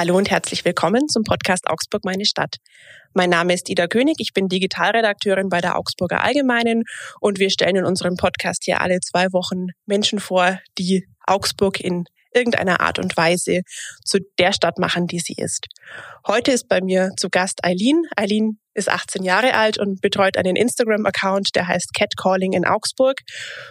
Hallo 0.00 0.16
und 0.16 0.30
herzlich 0.30 0.64
willkommen 0.64 1.08
zum 1.08 1.24
Podcast 1.24 1.68
Augsburg 1.68 2.06
meine 2.06 2.24
Stadt. 2.24 2.56
Mein 3.12 3.28
Name 3.28 3.52
ist 3.52 3.68
Ida 3.68 3.86
König, 3.86 4.14
ich 4.16 4.32
bin 4.32 4.48
Digitalredakteurin 4.48 5.50
bei 5.50 5.60
der 5.60 5.76
Augsburger 5.76 6.24
Allgemeinen 6.24 6.84
und 7.20 7.38
wir 7.38 7.50
stellen 7.50 7.76
in 7.76 7.84
unserem 7.84 8.16
Podcast 8.16 8.64
hier 8.64 8.80
alle 8.80 9.00
zwei 9.00 9.26
Wochen 9.34 9.66
Menschen 9.84 10.18
vor, 10.18 10.58
die 10.78 11.06
Augsburg 11.26 11.80
in 11.80 12.06
irgendeiner 12.32 12.80
Art 12.80 12.98
und 12.98 13.16
Weise 13.16 13.62
zu 14.04 14.18
der 14.38 14.52
Stadt 14.52 14.78
machen, 14.78 15.06
die 15.06 15.20
sie 15.20 15.34
ist. 15.36 15.66
Heute 16.26 16.52
ist 16.52 16.68
bei 16.68 16.80
mir 16.80 17.10
zu 17.16 17.28
Gast 17.30 17.64
Eileen. 17.64 18.02
Eileen 18.16 18.58
ist 18.74 18.88
18 18.88 19.24
Jahre 19.24 19.54
alt 19.54 19.78
und 19.78 20.00
betreut 20.00 20.36
einen 20.36 20.56
Instagram-Account, 20.56 21.54
der 21.54 21.66
heißt 21.66 21.92
Catcalling 21.94 22.52
in 22.52 22.64
Augsburg. 22.64 23.20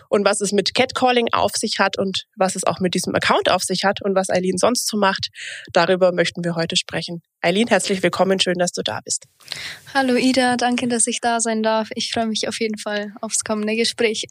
Und 0.10 0.26
was 0.26 0.42
es 0.42 0.52
mit 0.52 0.74
Catcalling 0.74 1.28
auf 1.32 1.52
sich 1.56 1.80
hat 1.80 1.98
und 1.98 2.26
was 2.36 2.56
es 2.56 2.66
auch 2.66 2.80
mit 2.80 2.94
diesem 2.94 3.16
Account 3.16 3.50
auf 3.50 3.64
sich 3.64 3.84
hat 3.86 4.02
und 4.02 4.16
was 4.16 4.30
Eileen 4.30 4.58
sonst 4.58 4.88
so 4.88 4.98
macht, 4.98 5.30
darüber 5.72 6.12
möchten 6.12 6.44
wir 6.44 6.56
heute 6.56 6.76
sprechen. 6.76 7.22
Eileen, 7.42 7.68
herzlich 7.68 8.04
willkommen, 8.04 8.40
schön, 8.40 8.58
dass 8.58 8.72
du 8.72 8.82
da 8.84 9.00
bist. 9.04 9.26
Hallo 9.94 10.16
Ida, 10.16 10.58
danke, 10.58 10.88
dass 10.88 11.08
ich 11.08 11.22
da 11.22 11.40
sein 11.40 11.64
darf. 11.64 11.90
Ich 11.96 12.12
freue 12.12 12.28
mich 12.28 12.48
auf 12.48 12.60
jeden 12.60 12.78
Fall 12.78 13.14
aufs 13.22 13.44
kommende 13.44 13.76
Gespräch. 13.76 14.26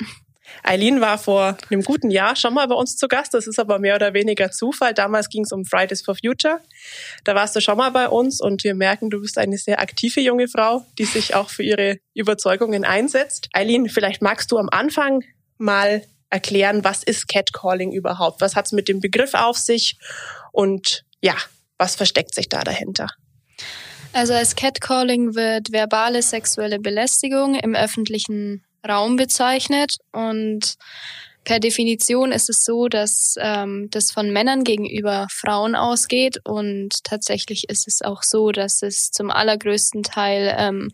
Eileen 0.62 1.00
war 1.00 1.18
vor 1.18 1.56
einem 1.70 1.82
guten 1.82 2.10
Jahr 2.10 2.36
schon 2.36 2.54
mal 2.54 2.66
bei 2.66 2.74
uns 2.74 2.96
zu 2.96 3.08
Gast. 3.08 3.34
Das 3.34 3.46
ist 3.46 3.58
aber 3.58 3.78
mehr 3.78 3.96
oder 3.96 4.14
weniger 4.14 4.50
Zufall. 4.50 4.94
Damals 4.94 5.28
ging 5.28 5.44
es 5.44 5.52
um 5.52 5.64
Fridays 5.64 6.02
for 6.02 6.14
Future. 6.14 6.60
Da 7.24 7.34
warst 7.34 7.56
du 7.56 7.60
schon 7.60 7.76
mal 7.76 7.90
bei 7.90 8.08
uns 8.08 8.40
und 8.40 8.64
wir 8.64 8.74
merken, 8.74 9.10
du 9.10 9.20
bist 9.20 9.38
eine 9.38 9.58
sehr 9.58 9.80
aktive 9.80 10.20
junge 10.20 10.48
Frau, 10.48 10.84
die 10.98 11.04
sich 11.04 11.34
auch 11.34 11.50
für 11.50 11.62
ihre 11.62 11.98
Überzeugungen 12.14 12.84
einsetzt. 12.84 13.48
Eileen, 13.52 13.88
vielleicht 13.88 14.22
magst 14.22 14.50
du 14.50 14.58
am 14.58 14.68
Anfang 14.70 15.24
mal 15.58 16.02
erklären, 16.30 16.84
was 16.84 17.02
ist 17.02 17.28
Catcalling 17.28 17.92
überhaupt? 17.92 18.40
Was 18.40 18.56
hat 18.56 18.66
es 18.66 18.72
mit 18.72 18.88
dem 18.88 19.00
Begriff 19.00 19.34
auf 19.34 19.56
sich? 19.56 19.98
Und 20.52 21.04
ja, 21.22 21.34
was 21.78 21.96
versteckt 21.96 22.34
sich 22.34 22.48
da 22.48 22.62
dahinter? 22.62 23.08
Also 24.12 24.34
als 24.34 24.56
Catcalling 24.56 25.34
wird 25.34 25.70
verbale 25.72 26.22
sexuelle 26.22 26.78
Belästigung 26.78 27.54
im 27.54 27.74
öffentlichen 27.74 28.64
Raum 28.86 29.16
bezeichnet 29.16 29.94
und 30.12 30.76
per 31.44 31.60
Definition 31.60 32.30
ist 32.30 32.50
es 32.50 32.62
so, 32.62 32.88
dass 32.88 33.36
ähm, 33.40 33.88
das 33.90 34.10
von 34.10 34.30
Männern 34.30 34.64
gegenüber 34.64 35.26
Frauen 35.30 35.74
ausgeht 35.74 36.40
und 36.44 36.90
tatsächlich 37.04 37.70
ist 37.70 37.88
es 37.88 38.02
auch 38.02 38.22
so, 38.22 38.52
dass 38.52 38.82
es 38.82 39.10
zum 39.10 39.30
allergrößten 39.30 40.02
Teil 40.02 40.54
ähm, 40.58 40.90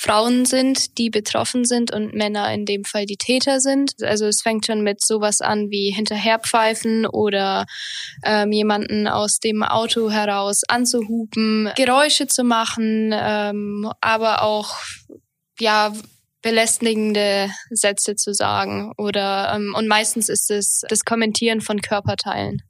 Frauen 0.00 0.46
sind, 0.46 0.96
die 0.96 1.10
betroffen 1.10 1.66
sind 1.66 1.92
und 1.92 2.14
Männer 2.14 2.50
in 2.54 2.64
dem 2.64 2.84
Fall 2.84 3.04
die 3.04 3.18
Täter 3.18 3.60
sind. 3.60 3.92
Also 4.02 4.26
es 4.26 4.40
fängt 4.40 4.64
schon 4.64 4.82
mit 4.82 5.04
sowas 5.04 5.42
an 5.42 5.68
wie 5.70 5.90
hinterherpfeifen 5.90 7.04
oder 7.04 7.66
ähm, 8.24 8.50
jemanden 8.50 9.06
aus 9.06 9.40
dem 9.40 9.62
Auto 9.62 10.10
heraus 10.10 10.62
anzuhupen, 10.66 11.70
Geräusche 11.76 12.26
zu 12.26 12.44
machen, 12.44 13.12
ähm, 13.14 13.92
aber 14.00 14.42
auch 14.42 14.74
ja 15.58 15.92
belästigende 16.42 17.50
Sätze 17.70 18.16
zu 18.16 18.32
sagen 18.32 18.92
oder 18.96 19.52
ähm, 19.54 19.74
und 19.76 19.88
meistens 19.88 20.28
ist 20.28 20.50
es 20.50 20.82
das 20.88 21.04
Kommentieren 21.04 21.60
von 21.60 21.80
Körperteilen. 21.80 22.62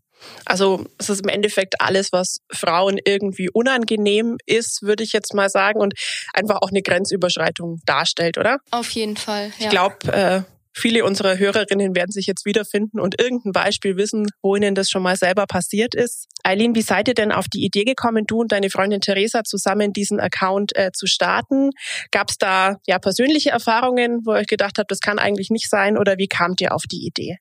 Also 0.45 0.85
es 0.99 1.09
ist 1.09 1.23
im 1.23 1.29
Endeffekt 1.29 1.81
alles, 1.81 2.13
was 2.13 2.39
Frauen 2.53 2.99
irgendwie 3.05 3.49
unangenehm 3.51 4.37
ist, 4.47 4.83
würde 4.83 5.03
ich 5.03 5.13
jetzt 5.13 5.35
mal 5.35 5.49
sagen, 5.49 5.81
und 5.81 5.95
einfach 6.35 6.59
auch 6.61 6.71
eine 6.71 6.83
Grenzüberschreitung 6.83 7.81
darstellt, 7.87 8.37
oder? 8.37 8.59
Auf 8.71 8.91
jeden 8.91 9.17
Fall. 9.17 9.53
Ja. 9.59 9.65
Ich 9.65 9.69
glaube, 9.71 9.97
äh, 10.13 10.43
Viele 10.73 11.05
unserer 11.05 11.37
Hörerinnen 11.39 11.97
werden 11.97 12.13
sich 12.13 12.27
jetzt 12.27 12.47
wiederfinden 12.47 13.01
und 13.01 13.21
irgendein 13.21 13.53
Beispiel 13.53 13.97
wissen, 13.97 14.29
wo 14.41 14.55
ihnen 14.55 14.75
das 14.75 14.89
schon 14.89 15.03
mal 15.03 15.17
selber 15.17 15.47
passiert 15.47 15.95
ist. 15.95 16.29
Eileen, 16.45 16.75
wie 16.75 16.83
seid 16.83 17.09
ihr 17.09 17.15
denn 17.15 17.33
auf 17.33 17.49
die 17.49 17.65
Idee 17.65 17.85
gekommen, 17.85 18.25
du 18.27 18.41
und 18.41 18.53
deine 18.53 18.71
Freundin 18.71 19.01
Theresa 19.01 19.43
zusammen 19.43 19.93
diesen 19.93 20.21
Account 20.21 20.77
äh, 20.77 20.93
zu 20.93 21.07
starten? 21.07 21.71
Gab 22.13 22.31
es 22.31 22.39
da 22.39 22.77
ja 22.87 22.99
persönliche 22.99 23.51
Erfahrungen, 23.51 24.21
wo 24.25 24.33
ihr 24.33 24.39
euch 24.39 24.47
gedacht 24.47 24.79
habt, 24.79 24.91
das 24.91 25.01
kann 25.01 25.19
eigentlich 25.19 25.51
nicht 25.51 25.69
sein 25.69 25.99
oder 25.99 26.19
wie 26.19 26.29
kamt 26.29 26.61
ihr 26.61 26.73
auf 26.73 26.83
die 26.91 27.05
Idee? 27.05 27.39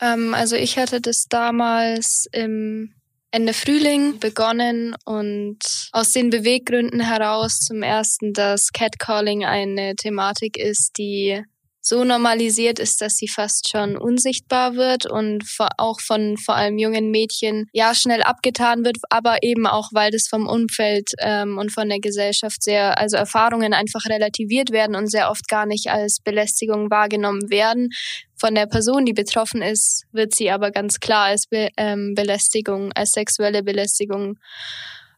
Ähm, 0.00 0.34
also 0.34 0.56
ich 0.56 0.78
hatte 0.78 1.00
das 1.00 1.26
damals 1.28 2.26
im 2.32 2.94
Ende 3.30 3.52
Frühling 3.52 4.18
begonnen 4.18 4.94
und 5.04 5.58
aus 5.92 6.12
den 6.12 6.30
Beweggründen 6.30 7.00
heraus 7.00 7.58
zum 7.58 7.82
ersten, 7.82 8.32
dass 8.32 8.72
Catcalling 8.72 9.44
eine 9.44 9.94
Thematik 9.96 10.56
ist, 10.56 10.96
die 10.96 11.42
so 11.88 12.02
normalisiert 12.02 12.80
ist, 12.80 13.00
dass 13.00 13.14
sie 13.14 13.28
fast 13.28 13.68
schon 13.70 13.96
unsichtbar 13.96 14.74
wird 14.74 15.06
und 15.06 15.44
auch 15.78 16.00
von 16.00 16.36
vor 16.36 16.56
allem 16.56 16.78
jungen 16.78 17.12
Mädchen 17.12 17.66
ja 17.72 17.94
schnell 17.94 18.24
abgetan 18.24 18.84
wird, 18.84 18.96
aber 19.08 19.44
eben 19.44 19.68
auch, 19.68 19.90
weil 19.92 20.10
das 20.10 20.26
vom 20.26 20.48
Umfeld 20.48 21.12
ähm, 21.20 21.58
und 21.58 21.70
von 21.70 21.88
der 21.88 22.00
Gesellschaft 22.00 22.64
sehr, 22.64 22.98
also 22.98 23.16
Erfahrungen 23.16 23.72
einfach 23.72 24.04
relativiert 24.06 24.72
werden 24.72 24.96
und 24.96 25.08
sehr 25.08 25.30
oft 25.30 25.46
gar 25.46 25.64
nicht 25.64 25.86
als 25.88 26.18
Belästigung 26.18 26.90
wahrgenommen 26.90 27.50
werden. 27.50 27.90
Von 28.34 28.56
der 28.56 28.66
Person, 28.66 29.04
die 29.04 29.12
betroffen 29.12 29.62
ist, 29.62 30.06
wird 30.10 30.34
sie 30.34 30.50
aber 30.50 30.72
ganz 30.72 30.98
klar 30.98 31.26
als 31.26 31.46
Be 31.46 31.68
ähm, 31.76 32.14
Belästigung, 32.16 32.90
als 32.94 33.12
sexuelle 33.12 33.62
Belästigung 33.62 34.38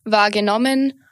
wahrgenommen. 0.05 1.03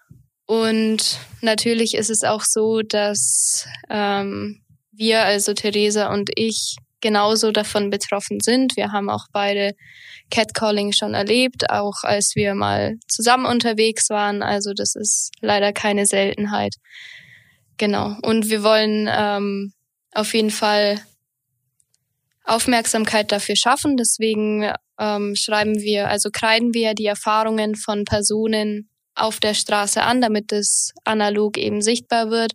Und 0.45 1.19
natürlich 1.41 1.95
ist 1.95 2.11
es 2.11 2.25
auch 2.25 2.43
so, 2.43 2.83
dass 2.83 3.67
ähm, 3.89 4.61
wir, 4.97 5.23
also 5.23 5.55
Theresa 5.55 6.13
und 6.13 6.31
ich, 6.35 6.77
genauso 7.01 7.53
davon 7.53 7.91
betroffen 7.91 8.41
sind. 8.41 8.77
Wir 8.77 8.91
haben 8.93 9.11
auch 9.11 9.27
beide 9.33 9.73
Catcalling 10.31 10.93
schon 10.93 11.15
erlebt, 11.15 11.71
auch 11.71 12.03
als 12.03 12.33
wir 12.35 12.55
mal 12.55 12.97
zusammen 13.07 13.47
unterwegs 13.47 14.11
waren. 14.11 14.43
Also 14.43 14.73
das 14.75 14.95
ist 14.97 15.31
leider 15.41 15.73
keine 15.73 16.07
Seltenheit. 16.07 16.75
Genau. 17.77 18.17
Und 18.23 18.49
wir 18.49 18.63
wollen 18.63 19.09
ähm, 19.11 19.73
auf 20.13 20.35
jeden 20.35 20.51
Fall 20.51 21.01
Aufmerksamkeit 22.45 23.31
dafür 23.31 23.57
schaffen. 23.57 23.97
Deswegen 23.97 24.73
ähm, 24.99 25.37
schreiben 25.37 25.81
wir, 25.81 26.09
also 26.09 26.31
kreiden 26.33 26.73
wir 26.75 26.95
die 26.95 27.07
Erfahrungen 27.07 27.75
von 27.77 28.05
Personen 28.05 28.89
auf 29.15 29.41
der 29.41 29.55
Straße 29.55 30.03
an, 30.03 30.21
damit 30.21 30.53
es 30.53 30.93
analog 31.05 31.57
eben 31.57 31.83
sichtbar 31.83 32.31
wird, 32.31 32.53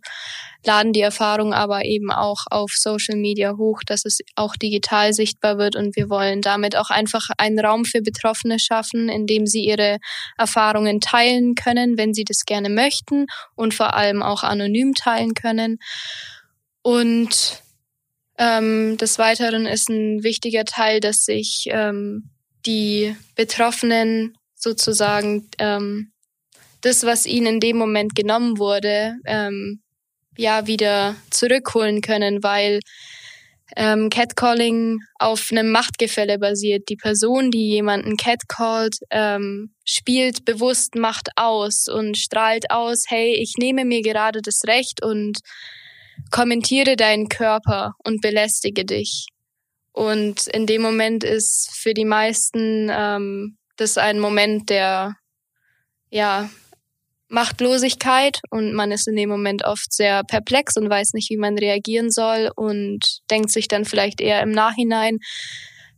laden 0.64 0.92
die 0.92 1.00
Erfahrung 1.00 1.52
aber 1.52 1.84
eben 1.84 2.10
auch 2.10 2.44
auf 2.50 2.72
Social 2.74 3.16
Media 3.16 3.56
hoch, 3.56 3.80
dass 3.84 4.04
es 4.04 4.18
auch 4.36 4.56
digital 4.56 5.12
sichtbar 5.12 5.58
wird 5.58 5.76
und 5.76 5.96
wir 5.96 6.08
wollen 6.08 6.40
damit 6.40 6.76
auch 6.76 6.90
einfach 6.90 7.28
einen 7.38 7.58
Raum 7.58 7.84
für 7.84 8.02
Betroffene 8.02 8.58
schaffen, 8.58 9.08
in 9.08 9.26
dem 9.26 9.46
sie 9.46 9.64
ihre 9.64 9.98
Erfahrungen 10.38 11.00
teilen 11.00 11.54
können, 11.54 11.98
wenn 11.98 12.14
sie 12.14 12.24
das 12.24 12.44
gerne 12.44 12.70
möchten 12.70 13.26
und 13.54 13.74
vor 13.74 13.94
allem 13.94 14.22
auch 14.22 14.42
anonym 14.42 14.94
teilen 14.94 15.34
können. 15.34 15.78
Und 16.82 17.62
ähm, 18.38 18.96
des 18.98 19.18
Weiteren 19.18 19.66
ist 19.66 19.88
ein 19.88 20.22
wichtiger 20.22 20.64
Teil, 20.64 21.00
dass 21.00 21.24
sich 21.24 21.66
ähm, 21.68 22.30
die 22.66 23.16
Betroffenen 23.34 24.36
sozusagen 24.54 25.48
ähm, 25.58 26.12
das, 26.80 27.04
was 27.04 27.26
ihnen 27.26 27.54
in 27.54 27.60
dem 27.60 27.76
Moment 27.76 28.14
genommen 28.14 28.58
wurde, 28.58 29.16
ähm, 29.26 29.81
ja, 30.36 30.66
wieder 30.66 31.16
zurückholen 31.30 32.00
können, 32.00 32.42
weil 32.42 32.80
ähm, 33.76 34.10
Catcalling 34.10 35.00
auf 35.18 35.48
einem 35.50 35.70
Machtgefälle 35.70 36.38
basiert. 36.38 36.88
Die 36.88 36.96
Person, 36.96 37.50
die 37.50 37.70
jemanden 37.70 38.16
catcallt, 38.16 38.96
ähm, 39.10 39.74
spielt 39.84 40.44
bewusst 40.44 40.94
Macht 40.94 41.30
aus 41.36 41.88
und 41.88 42.18
strahlt 42.18 42.70
aus, 42.70 43.04
hey, 43.08 43.34
ich 43.34 43.54
nehme 43.58 43.84
mir 43.84 44.02
gerade 44.02 44.40
das 44.42 44.62
Recht 44.66 45.02
und 45.02 45.38
kommentiere 46.30 46.96
deinen 46.96 47.28
Körper 47.28 47.94
und 48.04 48.20
belästige 48.20 48.84
dich. 48.84 49.26
Und 49.92 50.46
in 50.48 50.66
dem 50.66 50.82
Moment 50.82 51.24
ist 51.24 51.70
für 51.74 51.94
die 51.94 52.04
meisten 52.04 52.90
ähm, 52.90 53.56
das 53.76 53.98
ein 53.98 54.20
Moment 54.20 54.70
der 54.70 55.16
ja 56.10 56.50
Machtlosigkeit 57.32 58.40
und 58.50 58.74
man 58.74 58.92
ist 58.92 59.08
in 59.08 59.16
dem 59.16 59.30
Moment 59.30 59.64
oft 59.64 59.92
sehr 59.92 60.22
perplex 60.22 60.76
und 60.76 60.90
weiß 60.90 61.14
nicht, 61.14 61.30
wie 61.30 61.38
man 61.38 61.56
reagieren 61.56 62.10
soll 62.10 62.50
und 62.54 63.00
denkt 63.30 63.50
sich 63.50 63.68
dann 63.68 63.86
vielleicht 63.86 64.20
eher 64.20 64.42
im 64.42 64.50
Nachhinein, 64.50 65.18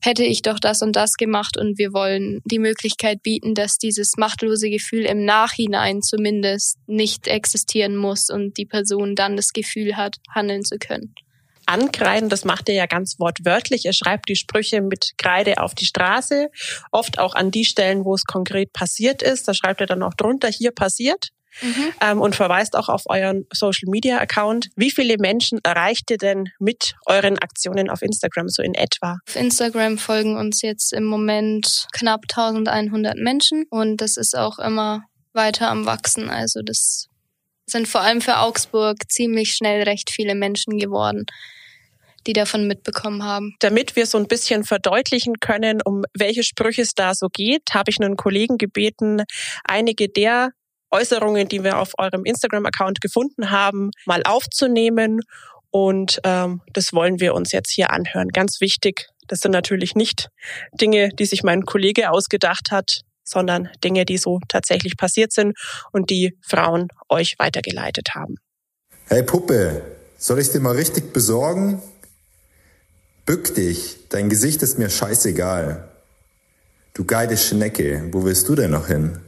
hätte 0.00 0.22
ich 0.22 0.42
doch 0.42 0.60
das 0.60 0.80
und 0.82 0.94
das 0.94 1.14
gemacht 1.14 1.56
und 1.58 1.76
wir 1.76 1.92
wollen 1.92 2.40
die 2.44 2.58
Möglichkeit 2.60 3.22
bieten, 3.22 3.54
dass 3.54 3.78
dieses 3.78 4.16
machtlose 4.16 4.70
Gefühl 4.70 5.06
im 5.06 5.24
Nachhinein 5.24 6.02
zumindest 6.02 6.78
nicht 6.86 7.26
existieren 7.26 7.96
muss 7.96 8.30
und 8.30 8.56
die 8.56 8.66
Person 8.66 9.16
dann 9.16 9.36
das 9.36 9.52
Gefühl 9.52 9.96
hat, 9.96 10.16
handeln 10.32 10.62
zu 10.62 10.78
können 10.78 11.14
ankreiden. 11.66 12.28
Das 12.28 12.44
macht 12.44 12.68
er 12.68 12.74
ja 12.74 12.86
ganz 12.86 13.18
wortwörtlich. 13.18 13.84
Er 13.84 13.92
schreibt 13.92 14.28
die 14.28 14.36
Sprüche 14.36 14.80
mit 14.80 15.12
Kreide 15.18 15.58
auf 15.58 15.74
die 15.74 15.86
Straße, 15.86 16.50
oft 16.90 17.18
auch 17.18 17.34
an 17.34 17.50
die 17.50 17.64
Stellen, 17.64 18.04
wo 18.04 18.14
es 18.14 18.24
konkret 18.24 18.72
passiert 18.72 19.22
ist. 19.22 19.48
Da 19.48 19.54
schreibt 19.54 19.80
er 19.80 19.86
dann 19.86 20.02
auch 20.02 20.14
drunter, 20.14 20.48
hier 20.48 20.72
passiert. 20.72 21.28
mhm. 21.60 21.92
ähm, 22.00 22.20
und 22.20 22.34
verweist 22.34 22.74
auch 22.74 22.88
auf 22.88 23.02
euren 23.06 23.46
Social 23.52 23.88
Media 23.88 24.18
Account. 24.18 24.70
Wie 24.74 24.90
viele 24.90 25.16
Menschen 25.18 25.60
erreicht 25.62 26.10
ihr 26.10 26.18
denn 26.18 26.48
mit 26.58 26.94
euren 27.06 27.38
Aktionen 27.38 27.90
auf 27.90 28.02
Instagram 28.02 28.48
so 28.48 28.60
in 28.60 28.74
etwa? 28.74 29.18
Auf 29.28 29.36
Instagram 29.36 29.98
folgen 29.98 30.36
uns 30.36 30.62
jetzt 30.62 30.92
im 30.92 31.04
Moment 31.04 31.86
knapp 31.92 32.22
1100 32.28 33.16
Menschen 33.16 33.66
und 33.70 33.98
das 34.00 34.16
ist 34.16 34.36
auch 34.36 34.58
immer 34.58 35.04
weiter 35.32 35.70
am 35.70 35.86
Wachsen. 35.86 36.28
Also 36.28 36.60
das 36.60 37.06
sind 37.66 37.88
vor 37.88 38.02
allem 38.02 38.20
für 38.20 38.38
Augsburg 38.38 38.96
ziemlich 39.08 39.54
schnell 39.54 39.82
recht 39.82 40.10
viele 40.10 40.34
Menschen 40.34 40.78
geworden 40.78 41.26
die 42.26 42.32
davon 42.32 42.66
mitbekommen 42.66 43.22
haben. 43.22 43.54
Damit 43.60 43.96
wir 43.96 44.06
so 44.06 44.18
ein 44.18 44.26
bisschen 44.26 44.64
verdeutlichen 44.64 45.40
können, 45.40 45.80
um 45.84 46.04
welche 46.16 46.42
Sprüche 46.42 46.82
es 46.82 46.94
da 46.94 47.14
so 47.14 47.28
geht, 47.28 47.74
habe 47.74 47.90
ich 47.90 48.00
einen 48.00 48.16
Kollegen 48.16 48.58
gebeten, 48.58 49.22
einige 49.64 50.08
der 50.08 50.50
Äußerungen, 50.90 51.48
die 51.48 51.64
wir 51.64 51.78
auf 51.78 51.92
eurem 51.98 52.24
Instagram-Account 52.24 53.00
gefunden 53.00 53.50
haben, 53.50 53.90
mal 54.06 54.22
aufzunehmen. 54.24 55.20
Und 55.70 56.20
ähm, 56.24 56.62
das 56.72 56.92
wollen 56.92 57.18
wir 57.18 57.34
uns 57.34 57.52
jetzt 57.52 57.72
hier 57.72 57.90
anhören. 57.90 58.28
Ganz 58.28 58.60
wichtig, 58.60 59.08
das 59.26 59.40
sind 59.40 59.50
natürlich 59.50 59.96
nicht 59.96 60.28
Dinge, 60.80 61.08
die 61.08 61.26
sich 61.26 61.42
mein 61.42 61.64
Kollege 61.64 62.10
ausgedacht 62.10 62.70
hat, 62.70 63.00
sondern 63.24 63.68
Dinge, 63.82 64.04
die 64.04 64.18
so 64.18 64.40
tatsächlich 64.48 64.96
passiert 64.96 65.32
sind 65.32 65.56
und 65.92 66.10
die 66.10 66.36
Frauen 66.42 66.88
euch 67.08 67.34
weitergeleitet 67.38 68.14
haben. 68.14 68.36
Hey 69.06 69.22
Puppe, 69.22 69.82
soll 70.18 70.38
ich 70.38 70.50
dir 70.50 70.60
mal 70.60 70.76
richtig 70.76 71.12
besorgen? 71.12 71.82
Bück 73.26 73.54
dich, 73.54 74.08
dein 74.10 74.28
Gesicht 74.28 74.62
ist 74.62 74.78
mir 74.78 74.90
scheißegal. 74.90 75.88
Du 76.92 77.04
geile 77.04 77.36
Schnecke, 77.36 78.08
wo 78.12 78.24
willst 78.24 78.48
du 78.48 78.54
denn 78.54 78.70
noch 78.70 78.86
hin? 78.86 79.18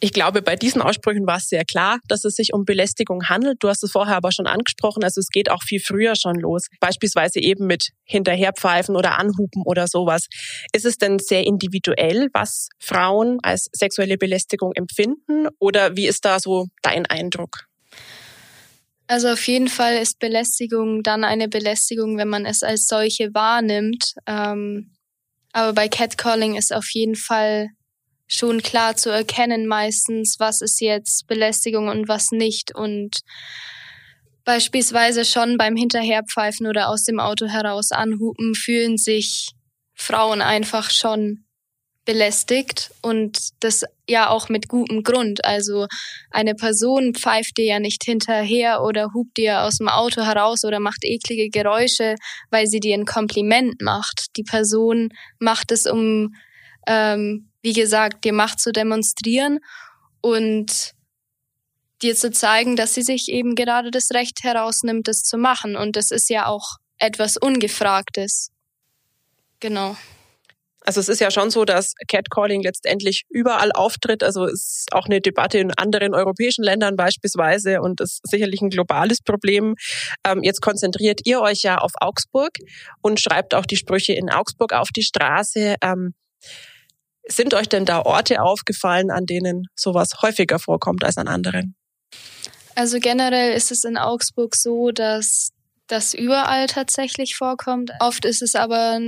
Ich 0.00 0.12
glaube, 0.12 0.42
bei 0.42 0.56
diesen 0.56 0.82
Aussprüchen 0.82 1.26
war 1.26 1.36
es 1.36 1.48
sehr 1.48 1.64
klar, 1.64 1.98
dass 2.08 2.24
es 2.24 2.34
sich 2.34 2.52
um 2.52 2.64
Belästigung 2.64 3.28
handelt. 3.28 3.58
Du 3.60 3.68
hast 3.68 3.82
es 3.82 3.92
vorher 3.92 4.16
aber 4.16 4.32
schon 4.32 4.46
angesprochen. 4.46 5.04
Also 5.04 5.20
es 5.20 5.28
geht 5.28 5.50
auch 5.50 5.62
viel 5.62 5.80
früher 5.80 6.14
schon 6.16 6.36
los. 6.36 6.66
Beispielsweise 6.80 7.40
eben 7.40 7.66
mit 7.66 7.90
Hinterherpfeifen 8.04 8.96
oder 8.96 9.18
Anhupen 9.18 9.62
oder 9.64 9.86
sowas. 9.86 10.26
Ist 10.72 10.84
es 10.84 10.98
denn 10.98 11.18
sehr 11.18 11.46
individuell, 11.46 12.28
was 12.32 12.68
Frauen 12.78 13.38
als 13.42 13.68
sexuelle 13.72 14.18
Belästigung 14.18 14.72
empfinden? 14.74 15.48
Oder 15.58 15.96
wie 15.96 16.06
ist 16.06 16.24
da 16.24 16.38
so 16.40 16.66
dein 16.82 17.06
Eindruck? 17.06 17.66
Also 19.06 19.28
auf 19.28 19.46
jeden 19.46 19.68
Fall 19.68 19.98
ist 19.98 20.18
Belästigung 20.18 21.02
dann 21.02 21.24
eine 21.24 21.48
Belästigung, 21.48 22.16
wenn 22.16 22.28
man 22.28 22.46
es 22.46 22.62
als 22.62 22.86
solche 22.86 23.34
wahrnimmt. 23.34 24.14
Ähm, 24.26 24.92
aber 25.52 25.72
bei 25.74 25.88
Catcalling 25.88 26.56
ist 26.56 26.72
auf 26.72 26.88
jeden 26.92 27.14
Fall 27.14 27.68
schon 28.26 28.62
klar 28.62 28.96
zu 28.96 29.10
erkennen 29.10 29.66
meistens, 29.66 30.36
was 30.38 30.60
ist 30.60 30.80
jetzt 30.80 31.26
Belästigung 31.26 31.88
und 31.88 32.08
was 32.08 32.30
nicht. 32.30 32.74
Und 32.74 33.20
beispielsweise 34.44 35.24
schon 35.24 35.56
beim 35.56 35.76
Hinterherpfeifen 35.76 36.66
oder 36.66 36.88
aus 36.88 37.04
dem 37.04 37.20
Auto 37.20 37.46
heraus 37.46 37.92
anhupen 37.92 38.54
fühlen 38.54 38.96
sich 38.96 39.50
Frauen 39.94 40.40
einfach 40.40 40.90
schon 40.90 41.44
belästigt 42.04 42.90
und 43.00 43.38
das 43.60 43.84
ja 44.06 44.28
auch 44.28 44.48
mit 44.48 44.68
gutem 44.68 45.02
Grund. 45.02 45.44
Also 45.44 45.86
eine 46.30 46.54
Person 46.54 47.14
pfeift 47.14 47.56
dir 47.56 47.64
ja 47.64 47.78
nicht 47.78 48.04
hinterher 48.04 48.82
oder 48.82 49.14
hupt 49.14 49.38
dir 49.38 49.62
aus 49.62 49.78
dem 49.78 49.88
Auto 49.88 50.22
heraus 50.22 50.64
oder 50.64 50.80
macht 50.80 51.02
eklige 51.02 51.48
Geräusche, 51.48 52.16
weil 52.50 52.66
sie 52.66 52.80
dir 52.80 52.94
ein 52.94 53.06
Kompliment 53.06 53.80
macht. 53.80 54.36
Die 54.36 54.42
Person 54.42 55.10
macht 55.38 55.72
es, 55.72 55.86
um 55.86 56.34
ähm, 56.86 57.50
wie 57.64 57.72
gesagt, 57.72 58.24
dir 58.24 58.34
Macht 58.34 58.60
zu 58.60 58.72
demonstrieren 58.72 59.58
und 60.20 60.92
dir 62.02 62.14
zu 62.14 62.30
zeigen, 62.30 62.76
dass 62.76 62.92
sie 62.92 63.02
sich 63.02 63.30
eben 63.30 63.54
gerade 63.54 63.90
das 63.90 64.10
Recht 64.12 64.44
herausnimmt, 64.44 65.08
das 65.08 65.22
zu 65.22 65.38
machen. 65.38 65.74
Und 65.74 65.96
das 65.96 66.10
ist 66.10 66.28
ja 66.28 66.46
auch 66.46 66.76
etwas 66.98 67.38
Ungefragtes. 67.38 68.50
Genau. 69.60 69.96
Also 70.82 71.00
es 71.00 71.08
ist 71.08 71.20
ja 71.20 71.30
schon 71.30 71.48
so, 71.48 71.64
dass 71.64 71.94
Catcalling 72.08 72.62
letztendlich 72.62 73.22
überall 73.30 73.72
auftritt. 73.72 74.22
Also 74.22 74.44
es 74.44 74.80
ist 74.80 74.92
auch 74.92 75.06
eine 75.06 75.22
Debatte 75.22 75.56
in 75.56 75.72
anderen 75.72 76.12
europäischen 76.12 76.62
Ländern 76.62 76.96
beispielsweise 76.96 77.80
und 77.80 78.00
das 78.00 78.18
ist 78.22 78.30
sicherlich 78.30 78.60
ein 78.60 78.68
globales 78.68 79.22
Problem. 79.22 79.76
Ähm, 80.26 80.42
jetzt 80.42 80.60
konzentriert 80.60 81.22
ihr 81.24 81.40
euch 81.40 81.62
ja 81.62 81.78
auf 81.78 81.92
Augsburg 81.98 82.50
und 83.00 83.20
schreibt 83.20 83.54
auch 83.54 83.64
die 83.64 83.76
Sprüche 83.76 84.12
in 84.12 84.28
Augsburg 84.28 84.74
auf 84.74 84.90
die 84.94 85.02
Straße. 85.02 85.76
Ähm, 85.80 86.12
sind 87.28 87.54
euch 87.54 87.68
denn 87.68 87.84
da 87.84 88.02
Orte 88.02 88.42
aufgefallen, 88.42 89.10
an 89.10 89.26
denen 89.26 89.66
sowas 89.74 90.10
häufiger 90.22 90.58
vorkommt 90.58 91.04
als 91.04 91.16
an 91.16 91.28
anderen? 91.28 91.74
Also 92.74 92.98
generell 92.98 93.54
ist 93.54 93.70
es 93.70 93.84
in 93.84 93.96
Augsburg 93.96 94.56
so, 94.56 94.90
dass 94.90 95.50
das 95.86 96.14
überall 96.14 96.66
tatsächlich 96.66 97.36
vorkommt. 97.36 97.92
Oft 98.00 98.24
ist 98.24 98.42
es 98.42 98.54
aber 98.54 98.98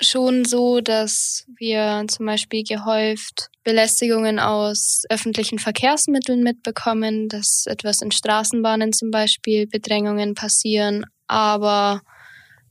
schon 0.00 0.44
so, 0.44 0.80
dass 0.80 1.44
wir 1.56 2.04
zum 2.08 2.26
Beispiel 2.26 2.64
gehäuft 2.64 3.48
Belästigungen 3.62 4.40
aus 4.40 5.04
öffentlichen 5.08 5.58
Verkehrsmitteln 5.58 6.42
mitbekommen, 6.42 7.28
dass 7.28 7.64
etwas 7.66 8.02
in 8.02 8.10
Straßenbahnen 8.10 8.92
zum 8.92 9.10
Beispiel 9.10 9.66
Bedrängungen 9.66 10.34
passieren, 10.34 11.06
aber 11.28 12.02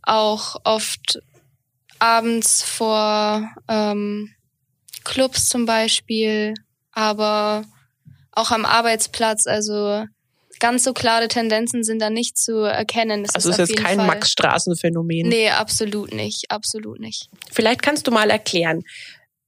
auch 0.01 0.57
oft 0.65 1.19
abends 1.99 2.61
vor 2.61 3.49
ähm, 3.69 4.29
Clubs 5.03 5.49
zum 5.49 5.65
Beispiel, 5.65 6.53
aber 6.91 7.63
auch 8.31 8.51
am 8.51 8.65
Arbeitsplatz. 8.65 9.47
Also 9.47 10.05
ganz 10.59 10.83
so 10.83 10.93
klare 10.93 11.27
Tendenzen 11.27 11.83
sind 11.83 11.99
da 12.01 12.09
nicht 12.09 12.37
zu 12.37 12.59
erkennen. 12.59 13.23
Das 13.23 13.35
also 13.35 13.49
ist, 13.49 13.59
ist 13.59 13.69
jetzt 13.69 13.83
kein 13.83 13.97
Max-Straßen-Phänomen. 13.97 15.27
Nee, 15.27 15.49
absolut 15.49 16.13
nicht, 16.13 16.49
absolut 16.49 16.99
nicht. 16.99 17.29
Vielleicht 17.51 17.81
kannst 17.81 18.07
du 18.07 18.11
mal 18.11 18.29
erklären, 18.29 18.83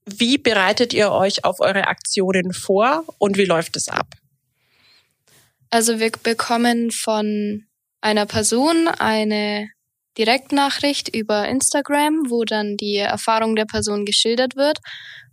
wie 0.06 0.38
bereitet 0.38 0.94
ihr 0.94 1.12
euch 1.12 1.44
auf 1.44 1.60
eure 1.60 1.88
Aktionen 1.88 2.54
vor 2.54 3.06
und 3.18 3.38
wie 3.38 3.46
läuft 3.46 3.75
es 3.75 3.88
ab? 3.88 4.07
Also 5.69 6.00
wir 6.00 6.12
bekommen 6.12 6.92
von 6.92 7.66
einer 8.02 8.25
Person 8.25 8.88
eine 8.88 9.68
Direktnachricht 10.18 11.14
über 11.14 11.48
Instagram, 11.48 12.30
wo 12.30 12.44
dann 12.44 12.78
die 12.78 12.96
Erfahrung 12.96 13.56
der 13.56 13.66
Person 13.66 14.06
geschildert 14.06 14.56
wird. 14.56 14.80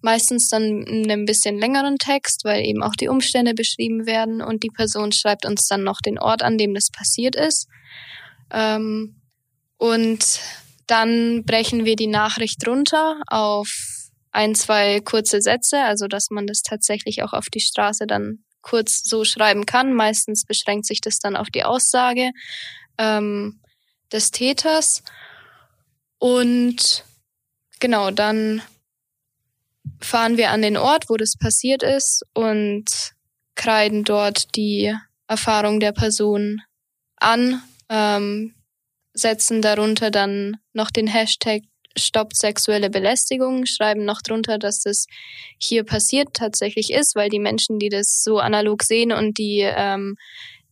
Meistens 0.00 0.48
dann 0.48 0.82
in 0.82 1.10
einem 1.10 1.24
bisschen 1.24 1.58
längeren 1.58 1.98
Text, 1.98 2.44
weil 2.44 2.64
eben 2.64 2.82
auch 2.82 2.94
die 2.94 3.08
Umstände 3.08 3.54
beschrieben 3.54 4.06
werden 4.06 4.42
und 4.42 4.64
die 4.64 4.70
Person 4.70 5.12
schreibt 5.12 5.46
uns 5.46 5.66
dann 5.68 5.84
noch 5.84 6.00
den 6.00 6.18
Ort, 6.18 6.42
an 6.42 6.58
dem 6.58 6.74
das 6.74 6.90
passiert 6.90 7.36
ist. 7.36 7.68
Ähm, 8.50 9.20
und 9.78 10.40
dann 10.86 11.44
brechen 11.44 11.84
wir 11.84 11.96
die 11.96 12.08
Nachricht 12.08 12.66
runter 12.66 13.20
auf 13.28 13.70
ein, 14.32 14.54
zwei 14.54 15.00
kurze 15.00 15.40
Sätze, 15.40 15.80
also 15.80 16.08
dass 16.08 16.30
man 16.30 16.46
das 16.46 16.62
tatsächlich 16.62 17.22
auch 17.22 17.32
auf 17.32 17.46
die 17.46 17.60
Straße 17.60 18.06
dann 18.06 18.44
kurz 18.62 19.02
so 19.04 19.24
schreiben 19.24 19.66
kann. 19.66 19.92
Meistens 19.92 20.44
beschränkt 20.44 20.86
sich 20.86 21.00
das 21.00 21.18
dann 21.18 21.36
auf 21.36 21.48
die 21.50 21.64
Aussage. 21.64 22.30
Ähm, 22.98 23.60
des 24.12 24.30
Täters. 24.30 25.02
Und 26.18 27.04
genau, 27.80 28.10
dann 28.10 28.62
fahren 30.00 30.36
wir 30.36 30.50
an 30.50 30.62
den 30.62 30.76
Ort, 30.76 31.08
wo 31.08 31.16
das 31.16 31.36
passiert 31.36 31.82
ist 31.82 32.22
und 32.34 32.84
kreiden 33.54 34.04
dort 34.04 34.54
die 34.56 34.94
Erfahrung 35.26 35.80
der 35.80 35.92
Person 35.92 36.60
an, 37.16 37.62
ähm, 37.88 38.54
setzen 39.14 39.62
darunter 39.62 40.10
dann 40.10 40.56
noch 40.72 40.90
den 40.90 41.06
Hashtag 41.06 41.62
stoppt 41.96 42.36
sexuelle 42.36 42.90
Belästigung, 42.90 43.66
schreiben 43.66 44.04
noch 44.04 44.22
drunter, 44.22 44.58
dass 44.58 44.80
das 44.80 45.06
hier 45.58 45.84
passiert 45.84 46.34
tatsächlich 46.34 46.90
ist, 46.90 47.14
weil 47.14 47.28
die 47.28 47.38
Menschen, 47.38 47.78
die 47.78 47.90
das 47.90 48.22
so 48.22 48.38
analog 48.38 48.82
sehen 48.82 49.12
und 49.12 49.38
die 49.38 49.60
ähm, 49.60 50.16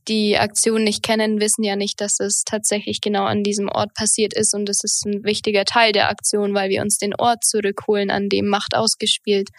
die 0.08 0.38
Aktion 0.38 0.84
nicht 0.84 1.02
kennen, 1.02 1.40
wissen 1.40 1.62
ja 1.62 1.76
nicht, 1.76 2.00
dass 2.00 2.20
es 2.20 2.44
tatsächlich 2.44 3.00
genau 3.00 3.24
an 3.24 3.42
diesem 3.42 3.68
Ort 3.68 3.94
passiert 3.94 4.34
ist. 4.34 4.54
Und 4.54 4.66
das 4.66 4.82
ist 4.82 5.04
ein 5.06 5.24
wichtiger 5.24 5.64
Teil 5.64 5.92
der 5.92 6.08
Aktion, 6.08 6.54
weil 6.54 6.70
wir 6.70 6.82
uns 6.82 6.98
den 6.98 7.14
Ort 7.14 7.44
zurückholen, 7.44 8.10
an 8.10 8.28
dem 8.28 8.46
Macht 8.46 8.74
ausgespielt 8.74 9.50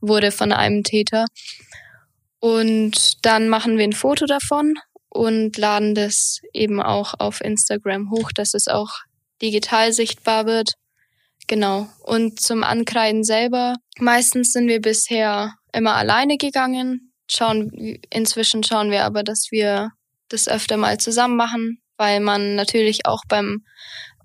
wurde 0.00 0.30
von 0.30 0.52
einem 0.52 0.82
Täter. 0.82 1.26
Und 2.40 3.24
dann 3.24 3.48
machen 3.48 3.78
wir 3.78 3.84
ein 3.84 3.92
Foto 3.92 4.26
davon 4.26 4.74
und 5.08 5.56
laden 5.56 5.94
das 5.94 6.40
eben 6.52 6.82
auch 6.82 7.14
auf 7.18 7.40
Instagram 7.40 8.10
hoch, 8.10 8.32
dass 8.32 8.54
es 8.54 8.68
auch 8.68 8.90
digital 9.40 9.92
sichtbar 9.92 10.46
wird. 10.46 10.72
Genau. 11.46 11.88
Und 12.02 12.40
zum 12.40 12.64
Ankreiden 12.64 13.22
selber. 13.22 13.76
Meistens 13.98 14.52
sind 14.52 14.66
wir 14.66 14.80
bisher 14.80 15.54
immer 15.72 15.94
alleine 15.94 16.36
gegangen 16.36 17.13
schauen, 17.30 17.98
inzwischen 18.10 18.62
schauen 18.62 18.90
wir 18.90 19.04
aber, 19.04 19.22
dass 19.22 19.48
wir 19.50 19.90
das 20.28 20.48
öfter 20.48 20.76
mal 20.76 20.98
zusammen 20.98 21.36
machen, 21.36 21.78
weil 21.96 22.20
man 22.20 22.54
natürlich 22.54 23.06
auch 23.06 23.22
beim 23.28 23.64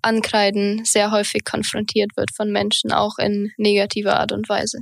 Ankreiden 0.01 0.85
sehr 0.85 1.11
häufig 1.11 1.43
konfrontiert 1.43 2.11
wird 2.15 2.29
von 2.35 2.51
Menschen, 2.51 2.91
auch 2.91 3.17
in 3.17 3.51
negativer 3.57 4.19
Art 4.19 4.31
und 4.31 4.47
Weise. 4.47 4.79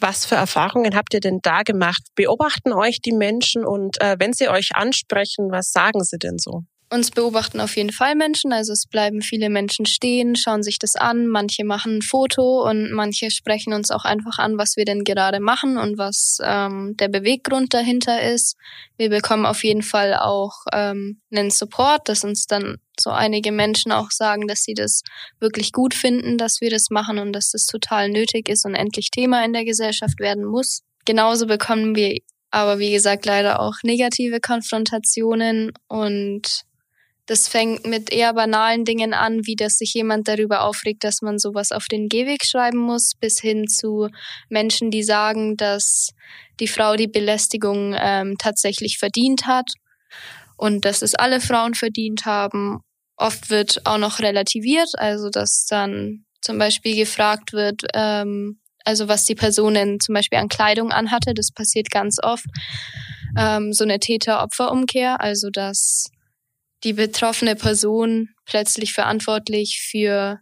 Was 0.00 0.26
für 0.26 0.34
Erfahrungen 0.34 0.96
habt 0.96 1.14
ihr 1.14 1.20
denn 1.20 1.38
da 1.42 1.62
gemacht? 1.62 2.02
Beobachten 2.16 2.72
euch 2.72 3.00
die 3.00 3.12
Menschen 3.12 3.64
und 3.64 4.00
äh, 4.00 4.16
wenn 4.18 4.32
sie 4.32 4.48
euch 4.48 4.70
ansprechen, 4.74 5.50
was 5.50 5.70
sagen 5.70 6.02
sie 6.02 6.18
denn 6.18 6.38
so? 6.38 6.62
Uns 6.90 7.10
beobachten 7.10 7.60
auf 7.60 7.76
jeden 7.76 7.92
Fall 7.92 8.14
Menschen, 8.14 8.50
also 8.50 8.72
es 8.72 8.86
bleiben 8.86 9.20
viele 9.20 9.50
Menschen 9.50 9.84
stehen, 9.84 10.36
schauen 10.36 10.62
sich 10.62 10.78
das 10.78 10.96
an, 10.96 11.26
manche 11.26 11.64
machen 11.64 11.98
ein 11.98 12.02
Foto 12.02 12.66
und 12.66 12.92
manche 12.92 13.30
sprechen 13.30 13.74
uns 13.74 13.90
auch 13.90 14.06
einfach 14.06 14.38
an, 14.38 14.56
was 14.56 14.76
wir 14.76 14.86
denn 14.86 15.04
gerade 15.04 15.38
machen 15.38 15.76
und 15.76 15.98
was 15.98 16.38
ähm, 16.42 16.94
der 16.98 17.08
Beweggrund 17.08 17.74
dahinter 17.74 18.22
ist. 18.22 18.56
Wir 18.96 19.10
bekommen 19.10 19.44
auf 19.44 19.64
jeden 19.64 19.82
Fall 19.82 20.14
auch 20.14 20.64
ähm, 20.72 21.20
einen 21.30 21.50
Support, 21.50 22.08
dass 22.08 22.24
uns 22.24 22.46
dann 22.46 22.78
so 22.98 23.10
einige 23.10 23.52
Menschen 23.52 23.92
auch 23.92 24.10
sagen, 24.10 24.48
dass 24.48 24.62
sie 24.62 24.74
das 24.74 25.02
wirklich 25.40 25.72
gut 25.72 25.92
finden, 25.92 26.38
dass 26.38 26.62
wir 26.62 26.70
das 26.70 26.88
machen 26.88 27.18
und 27.18 27.34
dass 27.34 27.50
das 27.50 27.66
total 27.66 28.08
nötig 28.08 28.48
ist 28.48 28.64
und 28.64 28.74
endlich 28.74 29.10
Thema 29.10 29.44
in 29.44 29.52
der 29.52 29.66
Gesellschaft 29.66 30.20
werden 30.20 30.46
muss. 30.46 30.80
Genauso 31.04 31.46
bekommen 31.46 31.94
wir 31.94 32.16
aber 32.50 32.78
wie 32.78 32.92
gesagt 32.92 33.26
leider 33.26 33.60
auch 33.60 33.74
negative 33.82 34.40
Konfrontationen 34.40 35.72
und 35.86 36.62
das 37.28 37.46
fängt 37.46 37.86
mit 37.86 38.10
eher 38.10 38.32
banalen 38.32 38.86
Dingen 38.86 39.12
an, 39.12 39.44
wie 39.44 39.54
dass 39.54 39.76
sich 39.76 39.92
jemand 39.92 40.28
darüber 40.28 40.62
aufregt, 40.62 41.04
dass 41.04 41.20
man 41.20 41.38
sowas 41.38 41.72
auf 41.72 41.84
den 41.84 42.08
Gehweg 42.08 42.42
schreiben 42.42 42.78
muss, 42.78 43.12
bis 43.20 43.38
hin 43.38 43.68
zu 43.68 44.08
Menschen, 44.48 44.90
die 44.90 45.02
sagen, 45.02 45.58
dass 45.58 46.08
die 46.58 46.68
Frau 46.68 46.96
die 46.96 47.06
Belästigung 47.06 47.94
ähm, 47.98 48.36
tatsächlich 48.38 48.96
verdient 48.96 49.46
hat 49.46 49.70
und 50.56 50.86
dass 50.86 51.02
es 51.02 51.14
alle 51.14 51.42
Frauen 51.42 51.74
verdient 51.74 52.24
haben. 52.24 52.80
Oft 53.18 53.50
wird 53.50 53.84
auch 53.84 53.98
noch 53.98 54.20
relativiert, 54.20 54.88
also 54.96 55.28
dass 55.28 55.66
dann 55.68 56.24
zum 56.40 56.56
Beispiel 56.56 56.96
gefragt 56.96 57.52
wird, 57.52 57.82
ähm, 57.92 58.58
also 58.86 59.06
was 59.06 59.26
die 59.26 59.34
Personen 59.34 60.00
zum 60.00 60.14
Beispiel 60.14 60.38
an 60.38 60.48
Kleidung 60.48 60.92
anhatte. 60.92 61.34
Das 61.34 61.50
passiert 61.52 61.90
ganz 61.90 62.16
oft. 62.22 62.46
Ähm, 63.36 63.74
so 63.74 63.84
eine 63.84 63.98
Täter-Opfer-Umkehr, 63.98 65.20
also 65.20 65.50
dass 65.50 66.10
die 66.84 66.92
betroffene 66.92 67.56
Person 67.56 68.28
plötzlich 68.44 68.92
verantwortlich 68.92 69.80
für 69.90 70.38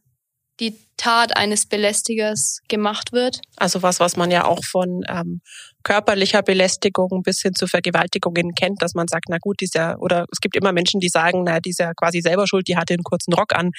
die 0.61 0.79
Tat 0.97 1.37
eines 1.37 1.67
Belästigers 1.67 2.61
gemacht 2.69 3.13
wird. 3.13 3.41
Also 3.57 3.83
was, 3.83 4.01
was 4.01 4.17
man 4.17 4.31
ja 4.31 4.47
auch 4.47 4.65
von 4.65 5.03
ähm, 5.09 5.43
körperlicher 5.83 6.43
Belästigung 6.43 7.23
bis 7.23 7.43
hin 7.43 7.55
zu 7.55 7.67
Vergewaltigungen 7.67 8.55
kennt, 8.55 8.83
dass 8.83 8.95
man 8.95 9.07
sagt, 9.07 9.27
na 9.29 9.37
gut, 9.39 9.61
dieser, 9.61 10.01
oder 10.01 10.25
es 10.33 10.41
gibt 10.41 10.57
immer 10.57 10.73
Menschen, 10.73 11.01
die 11.01 11.11
sagen, 11.11 11.45
na, 11.45 11.61
dieser 11.61 11.93
quasi 11.95 12.23
selber 12.23 12.47
schuld, 12.47 12.69
die 12.69 12.79
hatte 12.79 12.95
einen 12.95 13.05
kurzen 13.05 13.35
Rock 13.35 13.55
an, 13.55 13.73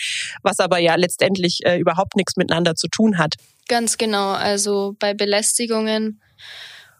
was 0.43 0.59
aber 0.59 0.77
ja 0.77 0.95
letztendlich 0.95 1.61
äh, 1.63 1.79
überhaupt 1.79 2.15
nichts 2.15 2.35
miteinander 2.35 2.75
zu 2.75 2.87
tun 2.87 3.17
hat. 3.17 3.33
Ganz 3.67 3.97
genau. 3.97 4.31
Also 4.33 4.95
bei 4.99 5.15
Belästigungen 5.15 6.21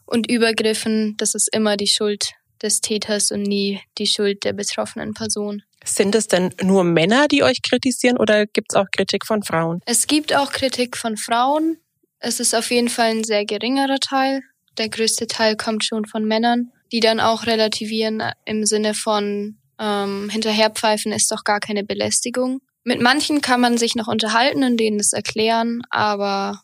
und 0.05 0.29
Übergriffen, 0.29 1.15
das 1.17 1.35
ist 1.35 1.53
immer 1.53 1.77
die 1.77 1.87
Schuld 1.87 2.31
des 2.61 2.81
Täters 2.81 3.31
und 3.31 3.43
nie 3.43 3.81
die 3.97 4.07
Schuld 4.07 4.43
der 4.43 4.53
betroffenen 4.53 5.13
Person. 5.13 5.63
Sind 5.83 6.15
es 6.15 6.27
denn 6.27 6.53
nur 6.61 6.83
Männer, 6.83 7.27
die 7.27 7.43
euch 7.43 7.61
kritisieren 7.61 8.17
oder 8.17 8.45
gibt 8.45 8.73
es 8.73 8.75
auch 8.75 8.87
Kritik 8.91 9.25
von 9.25 9.43
Frauen? 9.43 9.81
Es 9.85 10.07
gibt 10.07 10.35
auch 10.35 10.51
Kritik 10.51 10.97
von 10.97 11.17
Frauen. 11.17 11.77
Es 12.19 12.39
ist 12.39 12.55
auf 12.55 12.71
jeden 12.71 12.89
Fall 12.89 13.11
ein 13.11 13.23
sehr 13.23 13.45
geringerer 13.45 13.99
Teil. 13.99 14.41
Der 14.77 14.89
größte 14.89 15.27
Teil 15.27 15.55
kommt 15.55 15.85
schon 15.85 16.05
von 16.05 16.25
Männern, 16.25 16.71
die 16.91 16.99
dann 16.99 17.19
auch 17.19 17.45
relativieren 17.45 18.23
im 18.45 18.65
Sinne 18.65 18.93
von 18.93 19.57
ähm, 19.79 20.29
hinterherpfeifen 20.29 21.11
ist 21.11 21.31
doch 21.31 21.43
gar 21.43 21.59
keine 21.59 21.83
Belästigung. 21.83 22.59
Mit 22.83 23.01
manchen 23.01 23.41
kann 23.41 23.61
man 23.61 23.77
sich 23.77 23.95
noch 23.95 24.07
unterhalten 24.07 24.63
und 24.63 24.77
denen 24.77 24.97
das 24.97 25.13
erklären, 25.13 25.81
aber 25.89 26.61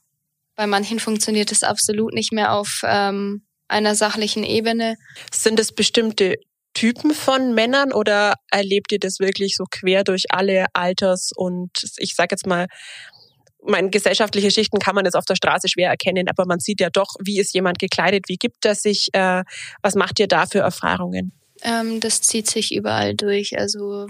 bei 0.56 0.68
manchen 0.68 1.00
funktioniert 1.00 1.52
es 1.52 1.64
absolut 1.64 2.14
nicht 2.14 2.32
mehr 2.32 2.54
auf 2.54 2.82
ähm, 2.86 3.44
einer 3.68 3.96
sachlichen 3.96 4.44
Ebene. 4.44 4.96
Sind 5.34 5.60
es 5.60 5.72
bestimmte 5.72 6.36
Typen 6.74 7.14
von 7.14 7.54
Männern 7.54 7.92
oder 7.92 8.34
erlebt 8.52 8.92
ihr 8.92 9.00
das 9.00 9.20
wirklich 9.20 9.56
so 9.56 9.66
quer 9.70 10.04
durch 10.04 10.26
alle 10.30 10.66
Alters 10.74 11.32
und 11.36 11.70
ich 11.98 12.16
sage 12.16 12.30
jetzt 12.32 12.48
mal, 12.48 12.68
meine 13.66 13.90
gesellschaftliche 13.90 14.52
Schichten 14.52 14.80
kann 14.80 14.96
man 14.96 15.06
jetzt 15.06 15.16
auf 15.16 15.26
der 15.26 15.36
Straße 15.36 15.70
schwer 15.70 15.90
erkennen, 15.90 16.28
aber 16.28 16.46
man 16.46 16.60
sieht 16.60 16.82
ja 16.82 16.90
doch, 16.90 17.16
wie 17.24 17.40
ist 17.40 17.54
jemand 17.54 17.80
gekleidet, 17.80 18.26
wie 18.28 18.36
gibt 18.36 18.66
er 18.66 18.76
sich, 18.76 19.10
äh, 19.14 19.44
was 19.82 19.96
macht 19.96 20.20
ihr 20.20 20.28
da 20.28 20.46
für 20.46 20.60
Erfahrungen? 20.60 21.32
Ähm, 21.62 22.00
das 22.00 22.22
zieht 22.22 22.50
sich 22.50 22.74
überall 22.74 23.16
durch. 23.16 23.58
Also 23.58 24.08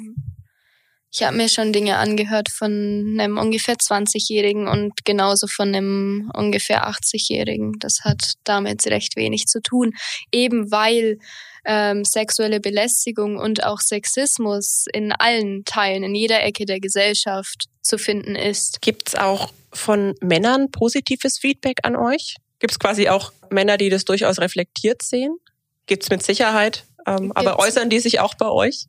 ich 1.13 1.21
habe 1.21 1.37
mir 1.37 1.47
schon 1.47 1.71
Dinge 1.71 1.97
angehört 1.97 2.49
von 2.49 3.17
einem 3.19 3.37
ungefähr 3.37 3.75
20-Jährigen 3.75 4.67
und 4.67 5.05
genauso 5.05 5.45
von 5.45 5.67
einem 5.67 6.31
ungefähr 6.33 6.89
80-Jährigen. 6.89 7.73
Das 7.79 7.99
hat 8.03 8.33
damit 8.43 8.87
recht 8.87 9.15
wenig 9.15 9.45
zu 9.45 9.61
tun, 9.61 9.93
eben 10.31 10.71
weil 10.71 11.19
ähm, 11.65 12.03
sexuelle 12.03 12.59
Belästigung 12.59 13.37
und 13.37 13.63
auch 13.63 13.79
Sexismus 13.79 14.85
in 14.91 15.11
allen 15.11 15.63
Teilen, 15.65 16.03
in 16.03 16.15
jeder 16.15 16.41
Ecke 16.41 16.65
der 16.65 16.79
Gesellschaft 16.79 17.65
zu 17.83 17.99
finden 17.99 18.35
ist. 18.35 18.81
Gibt 18.81 19.09
es 19.09 19.15
auch 19.15 19.53
von 19.71 20.15
Männern 20.19 20.71
positives 20.71 21.37
Feedback 21.37 21.77
an 21.83 21.95
euch? 21.95 22.37
Gibt 22.57 22.71
es 22.71 22.79
quasi 22.79 23.09
auch 23.09 23.31
Männer, 23.51 23.77
die 23.77 23.89
das 23.89 24.05
durchaus 24.05 24.39
reflektiert 24.39 25.03
sehen? 25.03 25.37
Gibt 25.85 26.03
es 26.03 26.09
mit 26.09 26.23
Sicherheit. 26.23 26.85
Ähm, 27.05 27.31
aber 27.33 27.59
äußern 27.59 27.89
die 27.89 27.99
sich 27.99 28.19
auch 28.19 28.33
bei 28.33 28.47
euch? 28.47 28.87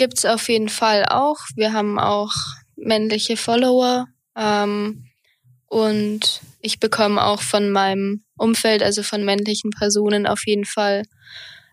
Gibt's 0.00 0.24
auf 0.24 0.48
jeden 0.48 0.70
Fall 0.70 1.04
auch. 1.04 1.36
Wir 1.56 1.74
haben 1.74 1.98
auch 1.98 2.32
männliche 2.74 3.36
Follower 3.36 4.06
ähm, 4.34 5.04
und 5.66 6.40
ich 6.62 6.80
bekomme 6.80 7.22
auch 7.22 7.42
von 7.42 7.70
meinem 7.70 8.24
Umfeld, 8.38 8.82
also 8.82 9.02
von 9.02 9.26
männlichen 9.26 9.68
Personen 9.68 10.26
auf 10.26 10.46
jeden 10.46 10.64
Fall 10.64 11.02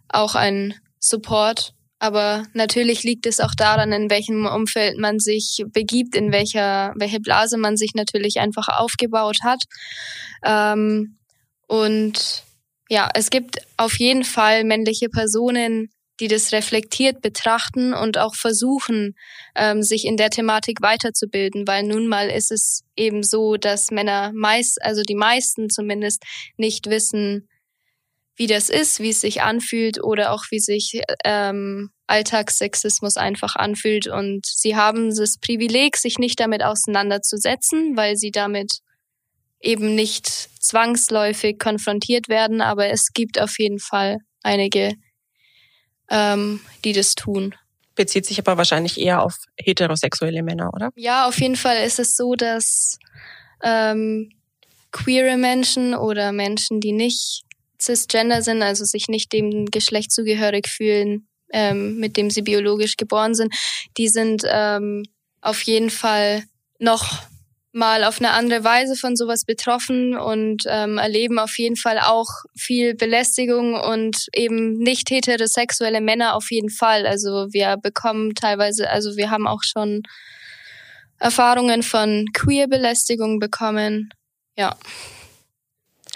auch 0.09 0.35
einen 0.35 0.73
Support. 0.99 1.73
Aber 1.99 2.43
natürlich 2.53 3.03
liegt 3.03 3.25
es 3.27 3.39
auch 3.39 3.55
daran, 3.55 3.93
in 3.93 4.09
welchem 4.09 4.45
Umfeld 4.45 4.97
man 4.97 5.19
sich 5.19 5.63
begibt, 5.71 6.13
in 6.13 6.33
welcher, 6.33 6.93
welche 6.97 7.21
Blase 7.21 7.57
man 7.57 7.77
sich 7.77 7.93
natürlich 7.95 8.41
einfach 8.41 8.67
aufgebaut 8.67 9.37
hat. 9.41 9.63
Ähm, 10.43 11.17
und 11.67 12.43
ja, 12.89 13.09
es 13.13 13.29
gibt 13.29 13.59
auf 13.77 13.97
jeden 13.97 14.25
Fall 14.25 14.65
männliche 14.65 15.07
Personen, 15.07 15.91
die 16.19 16.27
das 16.27 16.51
reflektiert 16.51 17.21
betrachten 17.21 17.93
und 17.93 18.17
auch 18.17 18.35
versuchen, 18.35 19.15
ähm, 19.55 19.83
sich 19.83 20.05
in 20.05 20.17
der 20.17 20.29
Thematik 20.29 20.81
weiterzubilden, 20.81 21.67
weil 21.67 21.83
nun 21.83 22.07
mal 22.07 22.29
ist 22.29 22.51
es 22.51 22.83
eben 22.95 23.23
so, 23.23 23.57
dass 23.57 23.91
Männer 23.91 24.31
meist, 24.33 24.81
also 24.81 25.03
die 25.03 25.15
meisten 25.15 25.69
zumindest, 25.69 26.23
nicht 26.57 26.87
wissen, 26.87 27.47
wie 28.35 28.47
das 28.47 28.69
ist, 28.69 28.99
wie 28.99 29.09
es 29.09 29.21
sich 29.21 29.41
anfühlt 29.41 30.01
oder 30.03 30.31
auch 30.31 30.45
wie 30.51 30.59
sich 30.59 31.01
ähm, 31.25 31.89
Alltagssexismus 32.05 33.17
einfach 33.17 33.55
anfühlt. 33.55 34.07
Und 34.07 34.45
sie 34.45 34.75
haben 34.75 35.13
das 35.13 35.37
Privileg, 35.39 35.97
sich 35.97 36.19
nicht 36.19 36.39
damit 36.39 36.63
auseinanderzusetzen, 36.63 37.97
weil 37.97 38.15
sie 38.15 38.31
damit 38.31 38.79
eben 39.59 39.95
nicht 39.95 40.27
zwangsläufig 40.27 41.57
konfrontiert 41.57 42.29
werden. 42.29 42.61
Aber 42.61 42.87
es 42.89 43.07
gibt 43.11 43.41
auf 43.41 43.57
jeden 43.57 43.79
Fall 43.79 44.19
einige 44.43 44.93
ähm, 46.09 46.61
die 46.83 46.93
das 46.93 47.15
tun. 47.15 47.55
Bezieht 47.95 48.25
sich 48.25 48.39
aber 48.39 48.57
wahrscheinlich 48.57 48.99
eher 48.99 49.23
auf 49.23 49.35
heterosexuelle 49.57 50.43
Männer, 50.43 50.71
oder? 50.73 50.91
Ja, 50.95 51.27
auf 51.27 51.39
jeden 51.39 51.55
Fall 51.55 51.77
ist 51.83 51.99
es 51.99 52.15
so, 52.15 52.35
dass 52.35 52.99
ähm, 53.63 54.31
queere 54.91 55.37
Menschen 55.37 55.95
oder 55.95 56.31
Menschen, 56.31 56.79
die 56.79 56.91
nicht 56.91 57.43
cisgender 57.79 58.41
sind, 58.41 58.61
also 58.61 58.85
sich 58.85 59.07
nicht 59.07 59.33
dem 59.33 59.65
Geschlecht 59.65 60.11
zugehörig 60.11 60.67
fühlen, 60.67 61.27
ähm, 61.51 61.97
mit 61.97 62.17
dem 62.17 62.29
sie 62.29 62.41
biologisch 62.41 62.97
geboren 62.97 63.35
sind, 63.35 63.53
die 63.97 64.09
sind 64.09 64.43
ähm, 64.47 65.03
auf 65.41 65.61
jeden 65.63 65.89
Fall 65.89 66.43
noch 66.79 67.23
mal 67.77 68.03
auf 68.03 68.19
eine 68.19 68.31
andere 68.31 68.63
Weise 68.63 68.95
von 68.95 69.15
sowas 69.15 69.45
betroffen 69.45 70.17
und 70.17 70.63
ähm, 70.67 70.97
erleben 70.97 71.39
auf 71.39 71.57
jeden 71.57 71.77
Fall 71.77 71.99
auch 71.99 72.27
viel 72.57 72.95
Belästigung 72.95 73.75
und 73.75 74.27
eben 74.33 74.77
nicht 74.79 75.09
heterosexuelle 75.09 76.01
Männer 76.01 76.35
auf 76.35 76.51
jeden 76.51 76.69
Fall. 76.69 77.05
Also 77.05 77.47
wir 77.51 77.77
bekommen 77.77 78.33
teilweise, 78.35 78.89
also 78.89 79.15
wir 79.15 79.29
haben 79.29 79.47
auch 79.47 79.61
schon 79.63 80.01
Erfahrungen 81.19 81.83
von 81.83 82.25
Queer-Belästigung 82.33 83.39
bekommen. 83.39 84.09
Ja. 84.57 84.75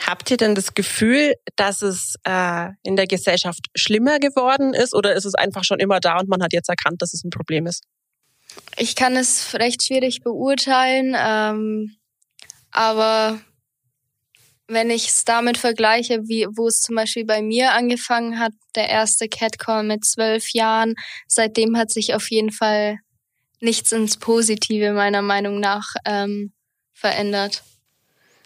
Habt 0.06 0.32
ihr 0.32 0.38
denn 0.38 0.56
das 0.56 0.74
Gefühl, 0.74 1.36
dass 1.56 1.84
es 1.84 2.16
äh, 2.24 2.70
in 2.84 2.96
der 2.96 3.06
Gesellschaft 3.06 3.68
schlimmer 3.76 4.20
geworden 4.20 4.74
ist 4.74 4.96
oder 4.96 5.14
ist 5.14 5.26
es 5.26 5.36
einfach 5.36 5.64
schon 5.64 5.80
immer 5.80 6.00
da 6.00 6.18
und 6.18 6.28
man 6.28 6.42
hat 6.42 6.54
jetzt 6.54 6.70
erkannt, 6.70 7.02
dass 7.02 7.14
es 7.14 7.24
ein 7.24 7.30
Problem 7.30 7.68
ist? 7.68 7.84
Ich 8.78 8.96
kann 8.96 9.16
es 9.16 9.54
recht 9.54 9.84
schwierig 9.84 10.22
beurteilen, 10.22 11.16
ähm, 11.18 11.96
aber 12.72 13.40
wenn 14.68 14.90
ich 14.90 15.08
es 15.08 15.26
damit 15.26 15.58
vergleiche, 15.58 16.22
wie, 16.28 16.48
wo 16.56 16.68
es 16.68 16.82
zum 16.82 16.96
Beispiel 16.96 17.26
bei 17.26 17.42
mir 17.42 17.74
angefangen 17.74 18.40
hat, 18.40 18.54
der 18.76 18.90
erste 18.90 19.28
Catcall 19.28 19.84
mit 19.84 20.06
zwölf 20.06 20.54
Jahren, 20.54 20.96
seitdem 21.28 21.78
hat 21.78 21.92
sich 21.92 22.16
auf 22.16 22.32
jeden 22.32 22.52
Fall 22.52 22.98
nichts 23.60 23.92
ins 23.92 24.18
Positive 24.18 24.94
meiner 24.94 25.22
Meinung 25.22 25.60
nach 25.60 25.96
ähm, 26.06 26.54
verändert. 26.94 27.64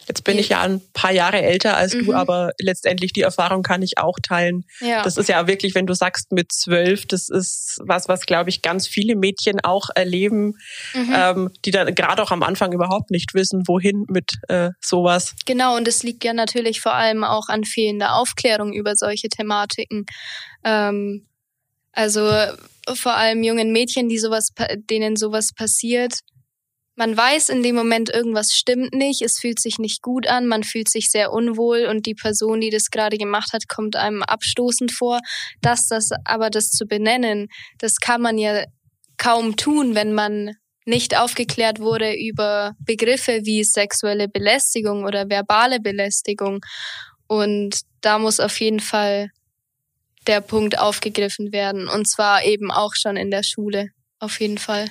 Jetzt 0.08 0.24
bin 0.24 0.38
ich 0.38 0.50
ja 0.50 0.62
ein 0.62 0.82
paar 0.94 1.12
Jahre 1.12 1.42
älter 1.42 1.78
als 1.78 1.94
mhm. 1.94 2.06
du, 2.06 2.14
aber 2.14 2.52
letztendlich 2.60 3.14
die 3.14 3.22
Erfahrung 3.22 3.64
kann 3.64 3.82
ich 3.82 3.98
auch 3.98 4.18
teilen. 4.22 4.66
Ja. 4.80 5.04
Das 5.04 5.18
ist 5.18 5.30
ja 5.30 5.48
wirklich, 5.48 5.76
wenn 5.76 5.88
du 5.88 5.94
sagst 5.94 6.32
mit 6.32 6.52
zwölf, 6.52 7.06
das 7.06 7.30
ist 7.30 7.80
was, 7.84 8.08
was 8.08 8.26
glaube 8.26 8.50
ich 8.50 8.62
ganz 8.62 8.88
viele 8.88 9.16
Mädchen 9.16 9.60
auch 9.64 9.90
erleben, 9.96 10.58
mhm. 10.94 11.14
ähm, 11.16 11.52
die 11.66 11.72
dann 11.72 11.94
gerade 11.96 12.22
auch 12.22 12.32
am 12.32 12.44
Anfang 12.44 12.72
überhaupt 12.72 13.12
nicht 13.12 13.34
wissen, 13.34 13.64
wohin 13.68 14.06
mit 14.08 14.34
äh, 14.48 14.70
sowas. 14.80 15.34
Genau, 15.46 15.76
und 15.76 15.88
es 15.88 16.04
liegt 16.04 16.24
ja 16.24 16.34
natürlich 16.34 16.82
vor 16.82 16.94
allem 16.94 17.24
auch 17.24 17.50
an 17.50 17.64
fehlender 17.64 18.16
Aufklärung 18.16 18.74
über 18.74 18.96
solche 18.96 19.30
Thematiken. 19.30 20.06
Ähm, 20.64 21.26
also 21.92 22.30
vor 22.94 23.16
allem 23.16 23.42
jungen 23.42 23.72
Mädchen, 23.72 24.10
die 24.10 24.20
sowas, 24.20 24.50
denen 24.90 25.16
sowas 25.16 25.54
passiert, 25.56 26.20
man 26.96 27.16
weiß 27.16 27.50
in 27.50 27.62
dem 27.62 27.76
Moment, 27.76 28.10
irgendwas 28.10 28.52
stimmt 28.54 28.94
nicht, 28.94 29.22
es 29.22 29.38
fühlt 29.40 29.60
sich 29.60 29.80
nicht 29.80 30.02
gut 30.02 30.28
an, 30.28 30.48
man 30.48 30.64
fühlt 30.64 30.90
sich 30.90 31.10
sehr 31.10 31.32
unwohl 31.32 31.86
und 31.86 32.06
die 32.06 32.16
Person, 32.16 32.62
die 32.62 32.70
das 32.70 32.90
gerade 32.90 33.18
gemacht 33.18 33.52
hat, 33.54 33.68
kommt 33.68 33.96
einem 33.96 34.24
abstoßend 34.24 34.92
vor. 34.92 35.20
Das, 35.62 35.88
das, 35.88 36.10
aber 36.24 36.50
das 36.50 36.70
zu 36.70 36.86
benennen, 36.86 37.48
das 37.80 37.98
kann 37.98 38.22
man 38.22 38.38
ja 38.38 38.64
kaum 39.18 39.58
tun, 39.58 39.96
wenn 39.96 40.14
man 40.14 40.52
nicht 40.86 41.18
aufgeklärt 41.18 41.80
wurde 41.80 42.14
über 42.14 42.74
Begriffe 42.80 43.42
wie 43.44 43.64
sexuelle 43.64 44.28
Belästigung 44.30 45.04
oder 45.04 45.30
verbale 45.30 45.80
Belästigung. 45.80 46.62
Und 47.28 47.82
da 48.02 48.20
muss 48.20 48.40
auf 48.40 48.60
jeden 48.60 48.80
Fall 48.80 49.30
der 50.28 50.42
Punkt 50.42 50.78
aufgegriffen 50.78 51.52
werden. 51.52 51.88
Und 51.88 52.10
zwar 52.10 52.44
eben 52.44 52.72
auch 52.72 52.94
schon 52.96 53.18
in 53.18 53.32
der 53.32 53.44
Schule. 53.44 53.90
Auf 54.20 54.40
jeden 54.40 54.60
Fall. 54.60 54.86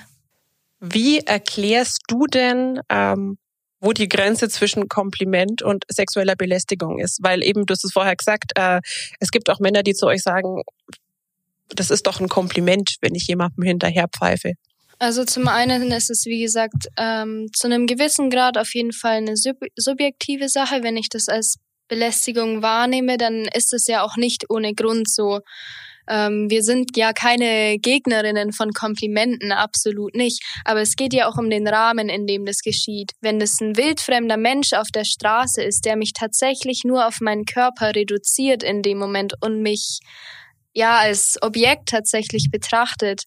Wie 0.93 1.19
erklärst 1.19 2.03
du 2.07 2.27
denn, 2.27 2.79
ähm, 2.89 3.37
wo 3.79 3.91
die 3.91 4.09
Grenze 4.09 4.49
zwischen 4.49 4.87
Kompliment 4.87 5.61
und 5.61 5.83
sexueller 5.89 6.35
Belästigung 6.35 6.99
ist? 6.99 7.19
Weil 7.21 7.43
eben, 7.43 7.65
du 7.65 7.71
hast 7.73 7.83
es 7.83 7.93
vorher 7.93 8.15
gesagt, 8.15 8.51
äh, 8.55 8.81
es 9.19 9.31
gibt 9.31 9.49
auch 9.49 9.59
Männer, 9.59 9.83
die 9.83 9.93
zu 9.93 10.05
euch 10.05 10.21
sagen, 10.21 10.61
das 11.69 11.89
ist 11.89 12.05
doch 12.05 12.19
ein 12.19 12.29
Kompliment, 12.29 12.97
wenn 13.01 13.15
ich 13.15 13.27
jemandem 13.27 13.63
hinterher 13.63 14.07
pfeife. 14.07 14.53
Also 14.99 15.25
zum 15.25 15.47
einen 15.47 15.91
ist 15.91 16.09
es, 16.09 16.25
wie 16.25 16.41
gesagt, 16.41 16.87
ähm, 16.97 17.47
zu 17.53 17.67
einem 17.67 17.85
gewissen 17.85 18.29
Grad 18.29 18.57
auf 18.57 18.73
jeden 18.73 18.93
Fall 18.93 19.17
eine 19.17 19.35
sub 19.35 19.57
subjektive 19.75 20.47
Sache. 20.49 20.83
Wenn 20.83 20.95
ich 20.97 21.09
das 21.09 21.27
als 21.27 21.57
Belästigung 21.87 22.61
wahrnehme, 22.61 23.17
dann 23.17 23.47
ist 23.53 23.73
es 23.73 23.87
ja 23.87 24.03
auch 24.03 24.15
nicht 24.15 24.45
ohne 24.49 24.73
Grund 24.73 25.09
so. 25.09 25.41
Ähm, 26.09 26.49
wir 26.49 26.63
sind 26.63 26.97
ja 26.97 27.13
keine 27.13 27.77
Gegnerinnen 27.79 28.51
von 28.53 28.71
Komplimenten, 28.71 29.51
absolut 29.51 30.15
nicht. 30.15 30.43
Aber 30.63 30.81
es 30.81 30.95
geht 30.95 31.13
ja 31.13 31.27
auch 31.27 31.37
um 31.37 31.49
den 31.49 31.67
Rahmen, 31.67 32.09
in 32.09 32.27
dem 32.27 32.45
das 32.45 32.59
geschieht. 32.59 33.11
Wenn 33.21 33.39
das 33.39 33.59
ein 33.61 33.77
wildfremder 33.77 34.37
Mensch 34.37 34.73
auf 34.73 34.87
der 34.93 35.05
Straße 35.05 35.63
ist, 35.63 35.85
der 35.85 35.95
mich 35.95 36.13
tatsächlich 36.13 36.83
nur 36.83 37.07
auf 37.07 37.21
meinen 37.21 37.45
Körper 37.45 37.95
reduziert 37.95 38.63
in 38.63 38.81
dem 38.81 38.97
Moment 38.97 39.33
und 39.41 39.61
mich 39.61 39.99
ja 40.73 40.97
als 40.97 41.37
Objekt 41.41 41.89
tatsächlich 41.89 42.49
betrachtet, 42.51 43.23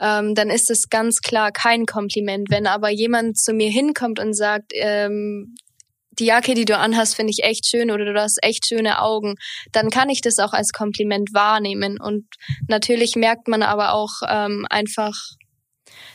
ähm, 0.00 0.34
dann 0.34 0.50
ist 0.50 0.70
es 0.70 0.88
ganz 0.88 1.20
klar 1.20 1.52
kein 1.52 1.86
Kompliment. 1.86 2.48
Wenn 2.50 2.66
aber 2.66 2.90
jemand 2.90 3.38
zu 3.38 3.52
mir 3.52 3.70
hinkommt 3.70 4.20
und 4.20 4.34
sagt, 4.34 4.72
ähm, 4.74 5.54
die 6.18 6.26
Jacke, 6.26 6.54
die 6.54 6.64
du 6.64 6.76
anhast, 6.76 7.16
finde 7.16 7.32
ich 7.36 7.44
echt 7.44 7.66
schön 7.66 7.90
oder 7.90 8.04
du 8.04 8.20
hast 8.20 8.38
echt 8.42 8.66
schöne 8.66 9.00
Augen, 9.00 9.34
dann 9.72 9.90
kann 9.90 10.08
ich 10.08 10.20
das 10.20 10.38
auch 10.38 10.52
als 10.52 10.72
Kompliment 10.72 11.30
wahrnehmen. 11.32 12.00
Und 12.00 12.26
natürlich 12.68 13.16
merkt 13.16 13.48
man 13.48 13.62
aber 13.62 13.92
auch 13.92 14.22
ähm, 14.28 14.66
einfach 14.70 15.14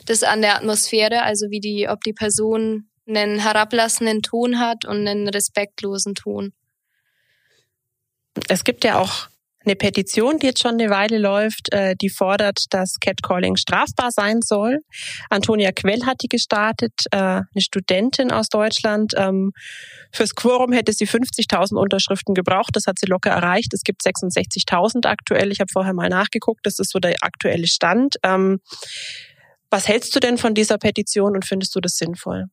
das 0.05 0.23
an 0.23 0.41
der 0.41 0.55
Atmosphäre, 0.55 1.23
also 1.23 1.47
wie 1.49 1.59
die, 1.59 1.87
ob 1.87 2.01
die 2.01 2.13
Person 2.13 2.89
einen 3.07 3.39
herablassenden 3.39 4.21
Ton 4.21 4.59
hat 4.59 4.85
und 4.85 5.07
einen 5.07 5.27
respektlosen 5.27 6.15
Ton. 6.15 6.53
Es 8.47 8.63
gibt 8.63 8.83
ja 8.83 8.99
auch 8.99 9.27
eine 9.63 9.75
Petition, 9.75 10.39
die 10.39 10.47
jetzt 10.47 10.61
schon 10.61 10.79
eine 10.79 10.89
Weile 10.89 11.17
läuft, 11.17 11.71
äh, 11.71 11.95
die 11.99 12.09
fordert, 12.09 12.65
dass 12.71 12.99
Catcalling 12.99 13.55
strafbar 13.57 14.11
sein 14.11 14.41
soll. 14.41 14.79
Antonia 15.29 15.71
Quell 15.71 16.05
hat 16.05 16.21
die 16.23 16.27
gestartet, 16.27 16.93
äh, 17.11 17.17
eine 17.17 17.45
Studentin 17.59 18.31
aus 18.31 18.47
Deutschland. 18.49 19.13
Ähm, 19.17 19.51
fürs 20.11 20.35
Quorum 20.35 20.71
hätte 20.71 20.93
sie 20.93 21.05
50.000 21.05 21.77
Unterschriften 21.77 22.33
gebraucht. 22.33 22.71
Das 22.73 22.87
hat 22.87 22.97
sie 22.99 23.05
locker 23.05 23.29
erreicht. 23.29 23.73
Es 23.73 23.81
gibt 23.83 24.01
66.000 24.03 25.05
aktuell. 25.05 25.51
Ich 25.51 25.59
habe 25.59 25.69
vorher 25.71 25.93
mal 25.93 26.09
nachgeguckt. 26.09 26.65
Das 26.65 26.79
ist 26.79 26.91
so 26.91 26.99
der 26.99 27.15
aktuelle 27.21 27.67
Stand. 27.67 28.15
Ähm, 28.23 28.59
was 29.69 29.87
hältst 29.87 30.15
du 30.15 30.19
denn 30.19 30.37
von 30.37 30.53
dieser 30.53 30.77
Petition 30.77 31.33
und 31.33 31.45
findest 31.45 31.75
du 31.75 31.79
das 31.79 31.95
sinnvoll? 31.95 32.45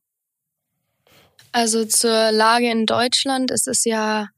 Also 1.53 1.85
zur 1.87 2.31
Lage 2.31 2.71
in 2.71 2.87
Deutschland 2.87 3.51
ist 3.51 3.67
es 3.67 3.85
ja 3.85 4.29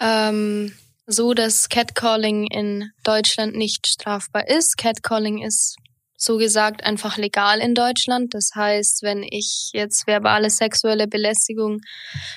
ähm, 0.00 0.72
so, 1.06 1.34
dass 1.34 1.68
Catcalling 1.68 2.46
in 2.46 2.90
Deutschland 3.04 3.54
nicht 3.54 3.86
strafbar 3.86 4.48
ist. 4.48 4.76
Catcalling 4.76 5.42
ist 5.42 5.76
so 6.16 6.38
gesagt 6.38 6.84
einfach 6.84 7.16
legal 7.16 7.60
in 7.60 7.74
Deutschland. 7.74 8.34
Das 8.34 8.50
heißt, 8.54 9.02
wenn 9.02 9.22
ich 9.22 9.70
jetzt 9.72 10.06
verbale 10.06 10.50
sexuelle 10.50 11.06
Belästigung 11.06 11.80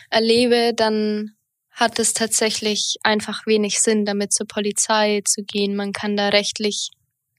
erlebe, 0.10 0.74
dann 0.76 1.32
hat 1.72 1.98
es 1.98 2.14
tatsächlich 2.14 2.98
einfach 3.04 3.48
wenig 3.48 3.80
Sinn, 3.80 4.06
damit 4.06 4.34
zur 4.34 4.48
Polizei 4.48 5.22
zu 5.26 5.44
gehen. 5.44 5.76
Man 5.76 5.94
kann 5.94 6.18
da 6.18 6.30
rechtlich 6.30 6.90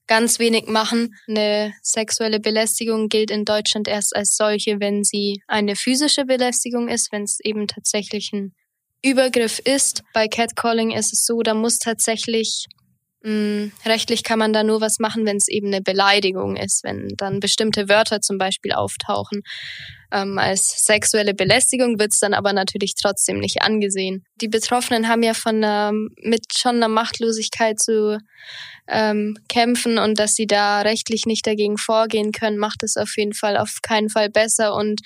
ganz 0.07 0.39
wenig 0.39 0.67
machen. 0.67 1.15
Eine 1.29 1.73
sexuelle 1.83 2.41
Belästigung 2.41 3.09
gilt 3.09 3.31
in 3.31 3.45
Deutschland 3.45 3.87
erst 3.87 4.17
als 4.17 4.37
solche, 4.37 4.81
wenn 4.81 5.05
sie 5.05 5.43
eine 5.47 5.77
physische 5.77 6.25
Belästigung 6.25 6.89
ist, 6.89 7.13
wenn 7.13 7.23
es 7.23 7.39
eben 7.45 7.69
tatsächlich 7.69 8.33
ein 8.33 8.55
Übergriff 9.03 9.59
ist. 9.61 10.03
Bei 10.13 10.29
Catcalling 10.29 10.91
ist 10.91 11.13
es 11.13 11.25
so, 11.25 11.43
da 11.43 11.55
muss 11.55 11.79
tatsächlich 11.79 12.67
mh, 13.23 13.33
mm, 13.33 13.73
rechtlich 13.87 14.25
kann 14.25 14.39
man 14.39 14.53
da 14.53 14.63
nur 14.63 14.81
was 14.81 14.99
machen, 14.99 15.27
wenn 15.27 15.37
es 15.37 15.49
eben 15.49 15.69
eine 15.69 15.83
Beleidigung 15.83 16.57
ist, 16.57 16.85
wenn 16.85 17.09
dann 17.17 17.41
bestimmte 17.41 17.89
Wörter 17.89 18.21
zum 18.21 18.39
Beispiel 18.39 18.73
auftauchen. 18.73 19.43
Ähm, 20.13 20.39
als 20.39 20.85
sexuelle 20.85 21.35
Belästigung 21.35 22.01
wird 22.01 22.13
es 22.13 22.19
dann 22.19 22.35
aber 22.35 22.53
natürlich 22.53 22.95
trotzdem 23.01 23.39
nicht 23.39 23.63
angesehen. 23.63 24.25
Die 24.41 24.49
Betroffenen 24.49 25.09
haben 25.09 25.23
ja 25.23 25.35
von 25.35 25.57
einer, 25.57 25.93
mit 25.93 26.47
schon 26.57 26.77
einer 26.77 26.89
Machtlosigkeit 26.89 27.79
zu 27.79 28.19
ähm, 28.89 29.37
kämpfen 29.49 29.99
und 29.99 30.19
dass 30.19 30.35
sie 30.35 30.47
da 30.47 30.81
rechtlich 30.81 31.27
nicht 31.27 31.47
dagegen 31.47 31.79
vorgehen 31.79 32.33
können, 32.33 32.59
macht 32.59 32.83
es 32.83 32.97
auf 32.97 33.17
jeden 33.17 33.35
Fall 33.35 33.57
auf 33.57 33.79
keinen 33.83 34.09
Fall 34.09 34.31
besser. 34.31 34.75
Und 34.75 35.01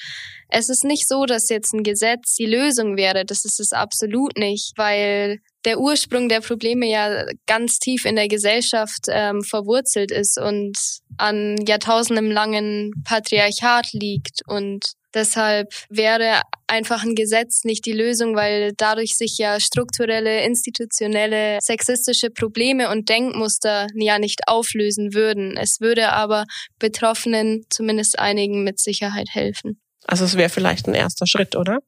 es 0.49 0.71
ist 0.71 0.85
nicht 0.85 1.07
so, 1.07 1.27
dass 1.27 1.51
jetzt 1.51 1.75
ein 1.75 1.83
Gesetz 1.83 2.35
die 2.37 2.47
Lösung 2.47 2.97
wäre. 2.97 3.27
Das 3.27 3.45
ist 3.45 3.61
es 3.61 3.73
absolut 3.73 4.39
nicht, 4.39 4.73
weil 4.77 5.41
der 5.65 5.81
Ursprung 5.81 6.29
der 6.29 6.41
Probleme 6.41 6.87
ja 6.87 7.25
ganz 7.47 7.79
tief 7.79 8.05
in 8.05 8.17
der 8.17 8.29
Gesellschaft 8.29 9.07
ähm, 9.09 9.43
verwurzelt 9.43 10.11
ist 10.11 10.39
und 10.39 10.77
an 11.17 11.57
jahrtausendem 11.67 12.31
langen 12.31 12.93
Patriarchat 13.05 13.93
liegt 13.93 14.41
und 14.47 14.95
Deshalb 15.15 15.73
wäre 15.89 16.43
einfach 16.67 17.05
ein 17.05 17.15
Gesetz 17.15 17.63
nicht 17.63 17.87
die 17.87 17.93
Lösung, 17.93 18.35
weil 18.35 18.73
dadurch 18.77 19.17
sich 19.17 19.39
ja 19.39 19.61
strukturelle, 19.61 20.45
institutionelle, 20.45 21.59
sexistische 21.61 22.31
Probleme 22.31 22.91
und 22.91 23.09
Denkmuster 23.09 23.87
ja 23.95 24.19
nicht 24.19 24.49
auflösen 24.49 25.15
würden. 25.15 25.57
Es 25.57 25.81
würde 25.81 26.13
aber 26.13 26.45
Betroffenen, 26.81 27.65
zumindest 27.71 28.19
einigen, 28.19 28.65
mit 28.65 28.81
Sicherheit 28.81 29.29
helfen. 29.31 29.81
Also 30.05 30.25
es 30.25 30.37
wäre 30.37 30.51
vielleicht 30.51 30.89
ein 30.89 30.95
erster 30.95 31.29
Schritt, 31.29 31.55
oder? 31.55 31.79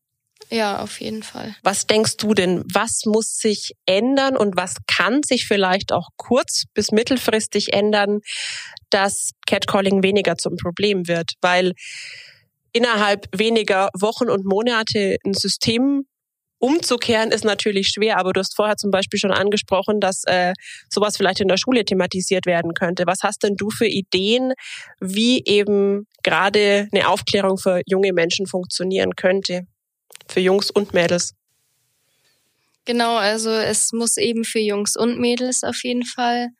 Ja, 0.50 0.80
auf 0.80 1.00
jeden 1.00 1.22
Fall. 1.22 1.56
Was 1.62 1.86
denkst 1.86 2.18
du 2.18 2.34
denn, 2.34 2.62
was 2.72 3.02
muss 3.04 3.36
sich 3.36 3.72
ändern 3.84 4.36
und 4.36 4.56
was 4.56 4.76
kann 4.86 5.22
sich 5.24 5.46
vielleicht 5.46 5.92
auch 5.92 6.08
kurz 6.16 6.64
bis 6.72 6.92
mittelfristig 6.92 7.72
ändern, 7.72 8.20
dass 8.90 9.32
Catcalling 9.46 10.02
weniger 10.02 10.36
zum 10.36 10.56
Problem 10.56 11.08
wird? 11.08 11.32
Weil 11.40 11.72
innerhalb 12.72 13.26
weniger 13.36 13.88
Wochen 13.98 14.28
und 14.28 14.44
Monate 14.44 15.16
ein 15.24 15.34
System 15.34 16.04
umzukehren 16.58 17.32
ist 17.32 17.44
natürlich 17.44 17.88
schwer, 17.88 18.18
aber 18.18 18.32
du 18.32 18.40
hast 18.40 18.56
vorher 18.56 18.76
zum 18.76 18.90
Beispiel 18.90 19.18
schon 19.18 19.30
angesprochen, 19.30 20.00
dass 20.00 20.22
äh, 20.26 20.52
sowas 20.88 21.16
vielleicht 21.16 21.40
in 21.40 21.48
der 21.48 21.58
Schule 21.58 21.84
thematisiert 21.84 22.46
werden 22.46 22.72
könnte. 22.72 23.04
Was 23.06 23.22
hast 23.22 23.42
denn 23.42 23.56
du 23.56 23.70
für 23.70 23.86
Ideen, 23.86 24.52
wie 25.00 25.42
eben 25.44 26.06
gerade 26.22 26.88
eine 26.92 27.08
Aufklärung 27.08 27.58
für 27.58 27.82
junge 27.86 28.12
Menschen 28.12 28.46
funktionieren 28.46 29.16
könnte? 29.16 29.66
Für 30.28 30.40
Jungs 30.40 30.70
und 30.70 30.92
Mädels. 30.92 31.34
Genau, 32.84 33.16
also 33.16 33.50
es 33.50 33.92
muss 33.92 34.16
eben 34.16 34.44
für 34.44 34.60
Jungs 34.60 34.96
und 34.96 35.18
Mädels 35.18 35.64
auf 35.64 35.82
jeden 35.82 36.04
Fall 36.04 36.50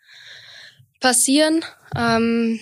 passieren. 1.01 1.65
Ähm, 1.97 2.59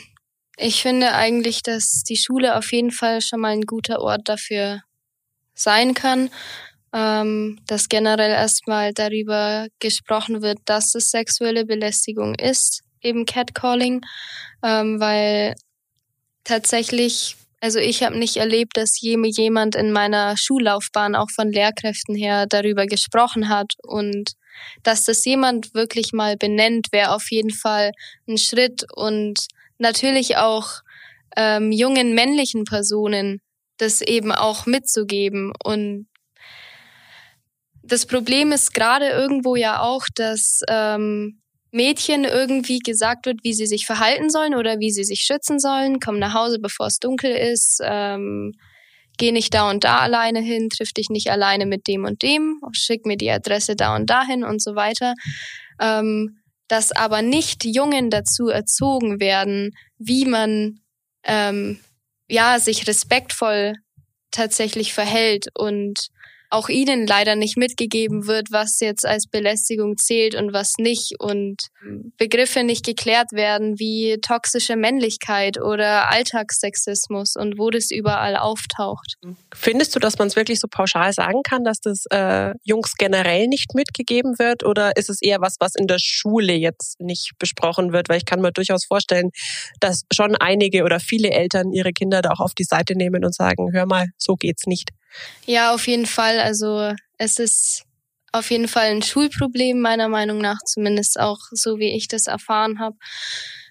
ich 0.56 0.82
finde 0.82 1.12
eigentlich, 1.14 1.62
dass 1.62 2.02
die 2.02 2.16
Schule 2.16 2.56
auf 2.56 2.72
jeden 2.72 2.90
Fall 2.90 3.22
schon 3.22 3.40
mal 3.40 3.52
ein 3.52 3.62
guter 3.62 4.00
Ort 4.00 4.28
dafür 4.28 4.82
sein 5.54 5.94
kann, 5.94 6.30
ähm, 6.92 7.58
dass 7.66 7.88
generell 7.88 8.30
erstmal 8.30 8.92
darüber 8.92 9.68
gesprochen 9.80 10.42
wird, 10.42 10.58
dass 10.66 10.94
es 10.94 11.10
sexuelle 11.10 11.64
Belästigung 11.64 12.34
ist, 12.34 12.82
eben 13.00 13.26
Catcalling, 13.26 14.02
ähm, 14.62 15.00
weil 15.00 15.54
tatsächlich, 16.44 17.36
also 17.64 17.78
ich 17.78 18.02
habe 18.02 18.18
nicht 18.18 18.36
erlebt, 18.36 18.76
dass 18.76 19.00
jemand 19.00 19.74
in 19.74 19.90
meiner 19.90 20.36
Schullaufbahn 20.36 21.14
auch 21.14 21.30
von 21.34 21.50
Lehrkräften 21.50 22.14
her 22.14 22.44
darüber 22.46 22.84
gesprochen 22.84 23.48
hat 23.48 23.72
und 23.82 24.32
dass 24.82 25.04
das 25.04 25.24
jemand 25.24 25.72
wirklich 25.72 26.12
mal 26.12 26.36
benennt, 26.36 26.88
wäre 26.92 27.14
auf 27.14 27.30
jeden 27.30 27.54
Fall 27.54 27.92
ein 28.28 28.36
Schritt. 28.36 28.84
Und 28.94 29.46
natürlich 29.78 30.36
auch 30.36 30.82
ähm, 31.38 31.72
jungen 31.72 32.14
männlichen 32.14 32.64
Personen 32.64 33.40
das 33.78 34.02
eben 34.02 34.30
auch 34.30 34.66
mitzugeben. 34.66 35.54
Und 35.64 36.06
das 37.82 38.04
Problem 38.04 38.52
ist 38.52 38.74
gerade 38.74 39.08
irgendwo 39.08 39.56
ja 39.56 39.80
auch, 39.80 40.04
dass 40.14 40.60
ähm, 40.68 41.40
Mädchen 41.74 42.24
irgendwie 42.24 42.78
gesagt 42.78 43.26
wird, 43.26 43.40
wie 43.42 43.52
sie 43.52 43.66
sich 43.66 43.84
verhalten 43.84 44.30
sollen 44.30 44.54
oder 44.54 44.78
wie 44.78 44.92
sie 44.92 45.04
sich 45.04 45.22
schützen 45.22 45.58
sollen. 45.58 45.98
Komm 45.98 46.18
nach 46.18 46.32
Hause, 46.32 46.58
bevor 46.60 46.86
es 46.86 46.98
dunkel 46.98 47.32
ist. 47.32 47.80
Ähm, 47.84 48.52
geh 49.18 49.32
nicht 49.32 49.52
da 49.54 49.68
und 49.70 49.84
da 49.84 49.98
alleine 49.98 50.40
hin, 50.40 50.68
triff 50.70 50.92
dich 50.92 51.10
nicht 51.10 51.30
alleine 51.30 51.66
mit 51.66 51.88
dem 51.88 52.04
und 52.04 52.22
dem, 52.22 52.60
schick 52.72 53.06
mir 53.06 53.16
die 53.16 53.30
Adresse 53.30 53.74
da 53.74 53.96
und 53.96 54.08
dahin 54.08 54.44
und 54.44 54.62
so 54.62 54.76
weiter. 54.76 55.14
Ähm, 55.80 56.38
dass 56.68 56.92
aber 56.92 57.22
nicht 57.22 57.64
Jungen 57.64 58.08
dazu 58.08 58.48
erzogen 58.48 59.20
werden, 59.20 59.72
wie 59.98 60.24
man 60.24 60.80
ähm, 61.24 61.80
ja 62.28 62.58
sich 62.60 62.86
respektvoll 62.86 63.74
tatsächlich 64.30 64.94
verhält 64.94 65.48
und 65.54 66.08
auch 66.50 66.68
ihnen 66.68 67.06
leider 67.06 67.36
nicht 67.36 67.56
mitgegeben 67.56 68.26
wird, 68.26 68.48
was 68.50 68.78
jetzt 68.80 69.04
als 69.06 69.26
Belästigung 69.26 69.96
zählt 69.96 70.34
und 70.34 70.52
was 70.52 70.74
nicht 70.78 71.14
und 71.18 71.68
Begriffe 72.16 72.64
nicht 72.64 72.84
geklärt 72.84 73.32
werden 73.32 73.78
wie 73.78 74.18
toxische 74.22 74.76
Männlichkeit 74.76 75.60
oder 75.60 76.10
Alltagssexismus 76.10 77.34
und 77.36 77.58
wo 77.58 77.70
das 77.70 77.90
überall 77.90 78.36
auftaucht. 78.36 79.14
Findest 79.54 79.94
du, 79.94 80.00
dass 80.00 80.18
man 80.18 80.28
es 80.28 80.36
wirklich 80.36 80.60
so 80.60 80.68
pauschal 80.70 81.12
sagen 81.12 81.42
kann, 81.42 81.64
dass 81.64 81.80
das 81.80 82.04
äh, 82.10 82.54
Jungs 82.62 82.94
generell 82.96 83.48
nicht 83.48 83.74
mitgegeben 83.74 84.38
wird 84.38 84.64
oder 84.64 84.96
ist 84.96 85.10
es 85.10 85.20
eher 85.20 85.40
was, 85.40 85.56
was 85.60 85.74
in 85.74 85.86
der 85.86 85.98
Schule 85.98 86.54
jetzt 86.54 87.00
nicht 87.00 87.32
besprochen 87.38 87.92
wird? 87.92 88.08
Weil 88.08 88.18
ich 88.18 88.26
kann 88.26 88.40
mir 88.40 88.52
durchaus 88.52 88.84
vorstellen, 88.84 89.30
dass 89.80 90.02
schon 90.12 90.36
einige 90.36 90.84
oder 90.84 91.00
viele 91.00 91.30
Eltern 91.30 91.72
ihre 91.72 91.92
Kinder 91.92 92.22
da 92.22 92.30
auch 92.30 92.40
auf 92.40 92.54
die 92.54 92.64
Seite 92.64 92.96
nehmen 92.96 93.24
und 93.24 93.34
sagen, 93.34 93.72
hör 93.72 93.86
mal, 93.86 94.06
so 94.18 94.34
geht's 94.34 94.66
nicht. 94.66 94.90
Ja, 95.46 95.74
auf 95.74 95.86
jeden 95.86 96.06
Fall. 96.06 96.40
Also 96.40 96.92
es 97.18 97.38
ist 97.38 97.84
auf 98.32 98.50
jeden 98.50 98.68
Fall 98.68 98.90
ein 98.90 99.02
Schulproblem, 99.02 99.80
meiner 99.80 100.08
Meinung 100.08 100.38
nach, 100.38 100.58
zumindest 100.64 101.20
auch 101.20 101.38
so, 101.52 101.78
wie 101.78 101.94
ich 101.94 102.08
das 102.08 102.26
erfahren 102.26 102.80
habe 102.80 102.96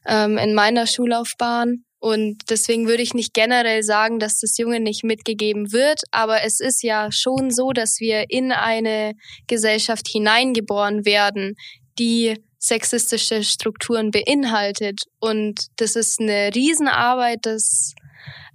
ähm, 0.06 0.38
in 0.38 0.54
meiner 0.54 0.88
Schullaufbahn. 0.88 1.84
Und 2.00 2.50
deswegen 2.50 2.88
würde 2.88 3.02
ich 3.04 3.14
nicht 3.14 3.34
generell 3.34 3.82
sagen, 3.82 4.20
dass 4.20 4.40
das 4.40 4.58
Junge 4.58 4.82
nicht 4.82 5.04
mitgegeben 5.06 5.72
wird, 5.72 6.02
aber 6.12 6.44
es 6.44 6.60
ist 6.60 6.84
ja 6.84 7.12
schon 7.14 7.50
so, 7.50 7.72
dass 7.72 8.00
wir 8.00 8.26
in 8.30 8.52
eine 8.52 9.14
Gesellschaft 9.48 10.10
hineingeboren 10.10 11.06
werden, 11.06 11.56
die 11.98 12.36
sexistische 12.60 13.44
Strukturen 13.44 14.12
beinhaltet. 14.12 15.04
Und 15.20 15.68
das 15.78 15.96
ist 15.96 16.20
eine 16.20 16.54
Riesenarbeit, 16.54 17.40
das 17.44 17.94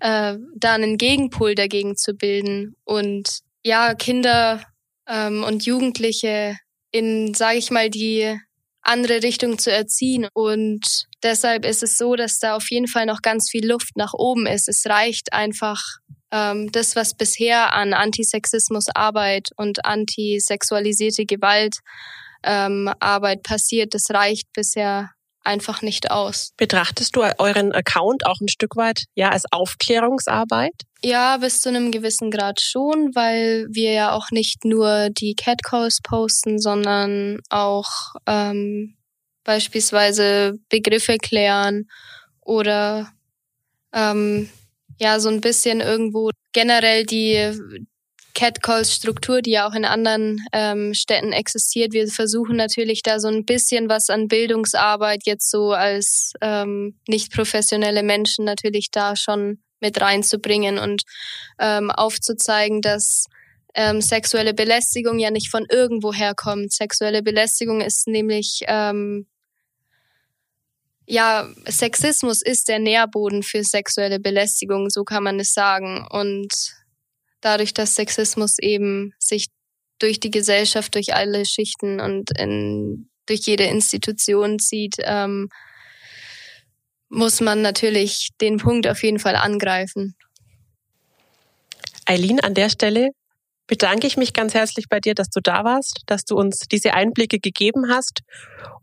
äh, 0.00 0.36
da 0.56 0.74
einen 0.74 0.98
Gegenpol 0.98 1.54
dagegen 1.54 1.96
zu 1.96 2.14
bilden 2.14 2.74
und 2.84 3.40
ja, 3.64 3.94
Kinder 3.94 4.62
ähm, 5.08 5.44
und 5.44 5.66
Jugendliche 5.66 6.56
in, 6.90 7.34
sage 7.34 7.58
ich 7.58 7.70
mal, 7.70 7.90
die 7.90 8.38
andere 8.82 9.22
Richtung 9.22 9.58
zu 9.58 9.70
erziehen. 9.70 10.28
Und 10.32 11.06
deshalb 11.22 11.64
ist 11.64 11.82
es 11.82 11.98
so, 11.98 12.16
dass 12.16 12.38
da 12.38 12.56
auf 12.56 12.70
jeden 12.70 12.88
Fall 12.88 13.06
noch 13.06 13.22
ganz 13.22 13.50
viel 13.50 13.66
Luft 13.66 13.96
nach 13.96 14.14
oben 14.14 14.46
ist. 14.46 14.68
Es 14.68 14.86
reicht 14.86 15.32
einfach 15.32 15.82
ähm, 16.30 16.70
das, 16.72 16.96
was 16.96 17.14
bisher 17.14 17.74
an 17.74 17.92
Antisexismusarbeit 17.92 19.50
und 19.56 19.84
antisexualisierte 19.84 21.26
Gewalt 21.26 21.76
ähm, 22.42 22.90
Arbeit 23.00 23.42
passiert, 23.42 23.94
das 23.94 24.10
reicht 24.10 24.52
bisher 24.52 25.10
einfach 25.48 25.82
nicht 25.82 26.10
aus. 26.10 26.52
Betrachtest 26.56 27.16
du 27.16 27.22
euren 27.38 27.72
Account 27.72 28.24
auch 28.26 28.40
ein 28.40 28.48
Stück 28.48 28.76
weit 28.76 29.04
ja 29.14 29.30
als 29.30 29.44
Aufklärungsarbeit? 29.50 30.74
Ja, 31.02 31.38
bis 31.38 31.62
zu 31.62 31.70
einem 31.70 31.90
gewissen 31.90 32.30
Grad 32.30 32.60
schon, 32.60 33.14
weil 33.14 33.66
wir 33.70 33.92
ja 33.92 34.12
auch 34.12 34.30
nicht 34.30 34.64
nur 34.64 35.08
die 35.10 35.34
Catcalls 35.34 36.00
posten, 36.02 36.58
sondern 36.58 37.40
auch 37.50 38.14
ähm, 38.26 38.96
beispielsweise 39.44 40.58
Begriffe 40.68 41.16
klären 41.16 41.88
oder 42.40 43.10
ähm, 43.92 44.50
ja 44.98 45.20
so 45.20 45.30
ein 45.30 45.40
bisschen 45.40 45.80
irgendwo 45.80 46.30
generell 46.52 47.06
die 47.06 47.56
Catcalls-Struktur, 48.34 49.42
die 49.42 49.52
ja 49.52 49.68
auch 49.68 49.74
in 49.74 49.84
anderen 49.84 50.44
ähm, 50.52 50.94
Städten 50.94 51.32
existiert. 51.32 51.92
Wir 51.92 52.06
versuchen 52.08 52.56
natürlich 52.56 53.02
da 53.02 53.18
so 53.20 53.28
ein 53.28 53.44
bisschen 53.44 53.88
was 53.88 54.10
an 54.10 54.28
Bildungsarbeit 54.28 55.22
jetzt 55.26 55.50
so 55.50 55.72
als 55.72 56.32
ähm, 56.40 56.98
nicht 57.08 57.32
professionelle 57.32 58.02
Menschen 58.02 58.44
natürlich 58.44 58.90
da 58.90 59.16
schon 59.16 59.58
mit 59.80 60.00
reinzubringen 60.00 60.78
und 60.78 61.02
ähm, 61.58 61.90
aufzuzeigen, 61.90 62.80
dass 62.80 63.26
ähm, 63.74 64.00
sexuelle 64.00 64.54
Belästigung 64.54 65.18
ja 65.18 65.30
nicht 65.30 65.50
von 65.50 65.66
irgendwo 65.70 66.12
herkommt. 66.12 66.72
Sexuelle 66.72 67.22
Belästigung 67.22 67.80
ist 67.80 68.08
nämlich 68.08 68.60
ähm, 68.66 69.26
ja, 71.10 71.48
Sexismus 71.66 72.42
ist 72.42 72.68
der 72.68 72.78
Nährboden 72.78 73.42
für 73.42 73.64
sexuelle 73.64 74.20
Belästigung, 74.20 74.90
so 74.90 75.04
kann 75.04 75.24
man 75.24 75.40
es 75.40 75.54
sagen. 75.54 76.06
Und 76.10 76.52
dadurch, 77.40 77.74
dass 77.74 77.94
Sexismus 77.94 78.58
eben 78.58 79.12
sich 79.18 79.46
durch 79.98 80.20
die 80.20 80.30
Gesellschaft, 80.30 80.94
durch 80.94 81.14
alle 81.14 81.44
Schichten 81.44 82.00
und 82.00 82.30
in, 82.38 83.08
durch 83.26 83.40
jede 83.40 83.64
Institution 83.64 84.58
zieht, 84.58 84.96
ähm, 85.00 85.48
muss 87.08 87.40
man 87.40 87.62
natürlich 87.62 88.28
den 88.40 88.58
Punkt 88.58 88.86
auf 88.86 89.02
jeden 89.02 89.18
Fall 89.18 89.36
angreifen. 89.36 90.14
Eileen, 92.04 92.40
an 92.40 92.54
der 92.54 92.68
Stelle 92.68 93.10
bedanke 93.66 94.06
ich 94.06 94.16
mich 94.16 94.32
ganz 94.32 94.54
herzlich 94.54 94.86
bei 94.88 94.98
dir, 94.98 95.14
dass 95.14 95.28
du 95.28 95.40
da 95.40 95.62
warst, 95.64 96.02
dass 96.06 96.24
du 96.24 96.36
uns 96.36 96.60
diese 96.60 96.94
Einblicke 96.94 97.38
gegeben 97.38 97.90
hast. 97.90 98.20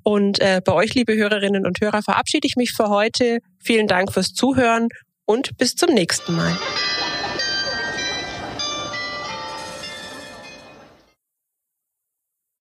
Und 0.03 0.39
äh, 0.39 0.61
bei 0.63 0.73
euch, 0.73 0.93
liebe 0.93 1.15
Hörerinnen 1.15 1.65
und 1.65 1.81
Hörer, 1.81 2.03
verabschiede 2.03 2.47
ich 2.47 2.55
mich 2.55 2.71
für 2.71 2.89
heute. 2.89 3.39
Vielen 3.59 3.87
Dank 3.87 4.13
fürs 4.13 4.33
Zuhören 4.33 4.89
und 5.25 5.57
bis 5.57 5.75
zum 5.75 5.93
nächsten 5.93 6.35
Mal. 6.35 6.55